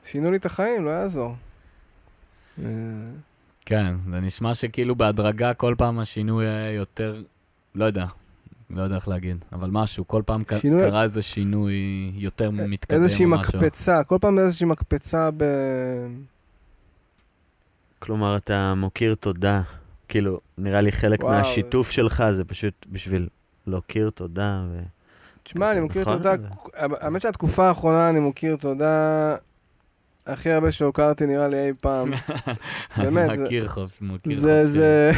[0.03, 1.35] שינו לי את החיים, לא יעזור.
[3.65, 7.23] כן, זה נשמע שכאילו בהדרגה כל פעם השינוי היה יותר
[7.75, 8.05] לא יודע,
[8.75, 11.73] לא יודע איך להגיד, אבל משהו, כל פעם שינוי- קרה איזה שינוי
[12.15, 13.59] יותר מתקדם או איזושהי משהו.
[13.59, 15.43] מקפצה, כל פעם איזושהי מקפצה ב...
[17.99, 19.61] כלומר, אתה מוקיר תודה.
[20.07, 23.27] כאילו, נראה לי חלק וואו, מהשיתוף זה- שלך זה פשוט בשביל
[23.67, 24.63] להוקיר תודה.
[24.71, 24.79] ו...
[25.43, 26.33] תשמע, אני מכיר נכון, תודה,
[26.75, 29.35] האמת שהתקופה האחרונה אני מכיר תודה
[30.27, 32.11] הכי הרבה שהוכרתי נראה לי אי פעם.
[32.97, 34.79] באמת, זה- מכיר חופשי, מכיר זה, חופשי.
[34.79, 35.11] זה,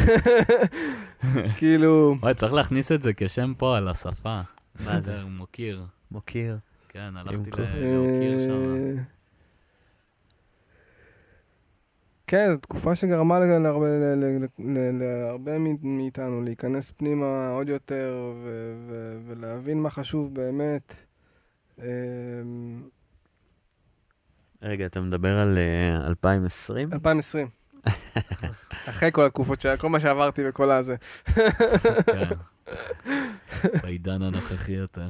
[1.57, 4.41] כאילו, וואי, צריך להכניס את זה כשם פה על השפה.
[4.85, 5.21] מה זה?
[5.21, 5.83] הוא מוקיר.
[6.11, 6.57] מוקיר.
[6.89, 7.49] כן, הלכתי
[7.81, 8.95] להוקיר שם.
[12.27, 13.87] כן, זו תקופה שגרמה להרבה,
[15.83, 18.33] מאיתנו להיכנס פנימה עוד יותר
[19.27, 20.95] ולהבין מה חשוב באמת.
[24.63, 26.93] רגע, אתה מדבר על אה, 2020?
[26.93, 27.47] 2020.
[28.89, 30.95] אחרי כל התקופות שהיה, כל מה שעברתי וכל הזה.
[32.05, 32.29] כן.
[33.83, 35.09] בעידן הנוכחי יותר.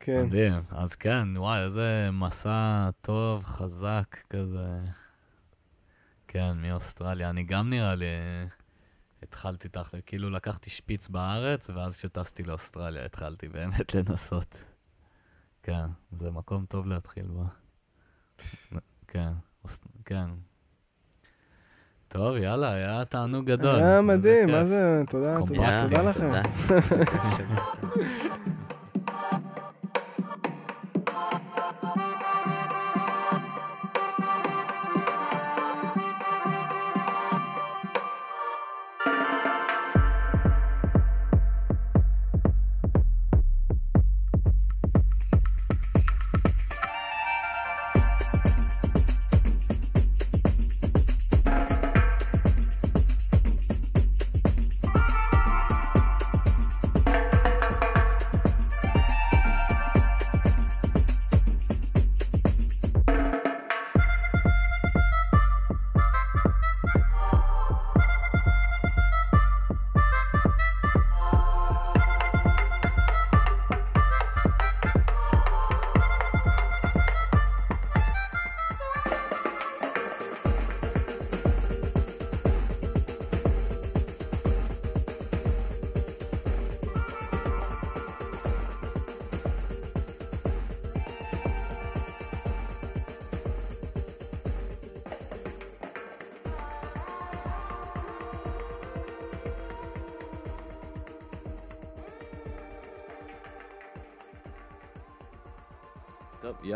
[0.00, 0.22] כן.
[0.26, 0.62] מדהים.
[0.70, 4.78] אז כן, וואי, איזה מסע טוב, חזק כזה.
[6.28, 7.30] כן, מאוסטרליה.
[7.30, 8.06] אני גם נראה לי
[9.22, 14.64] התחלתי תכל'ס, כאילו לקחתי שפיץ בארץ, ואז כשטסתי לאוסטרליה התחלתי באמת לנסות.
[15.68, 15.86] כן,
[16.18, 17.44] זה מקום טוב להתחיל בו.
[19.08, 19.32] כן,
[20.04, 20.30] כן.
[22.08, 23.74] טוב, יאללה, היה תענוג גדול.
[23.74, 24.50] היה מדהים.
[24.50, 25.38] מה זה, תודה,
[25.88, 26.32] תודה לכם.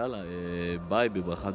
[0.03, 0.23] יאללה, אה,
[0.89, 1.53] ביי בברכת...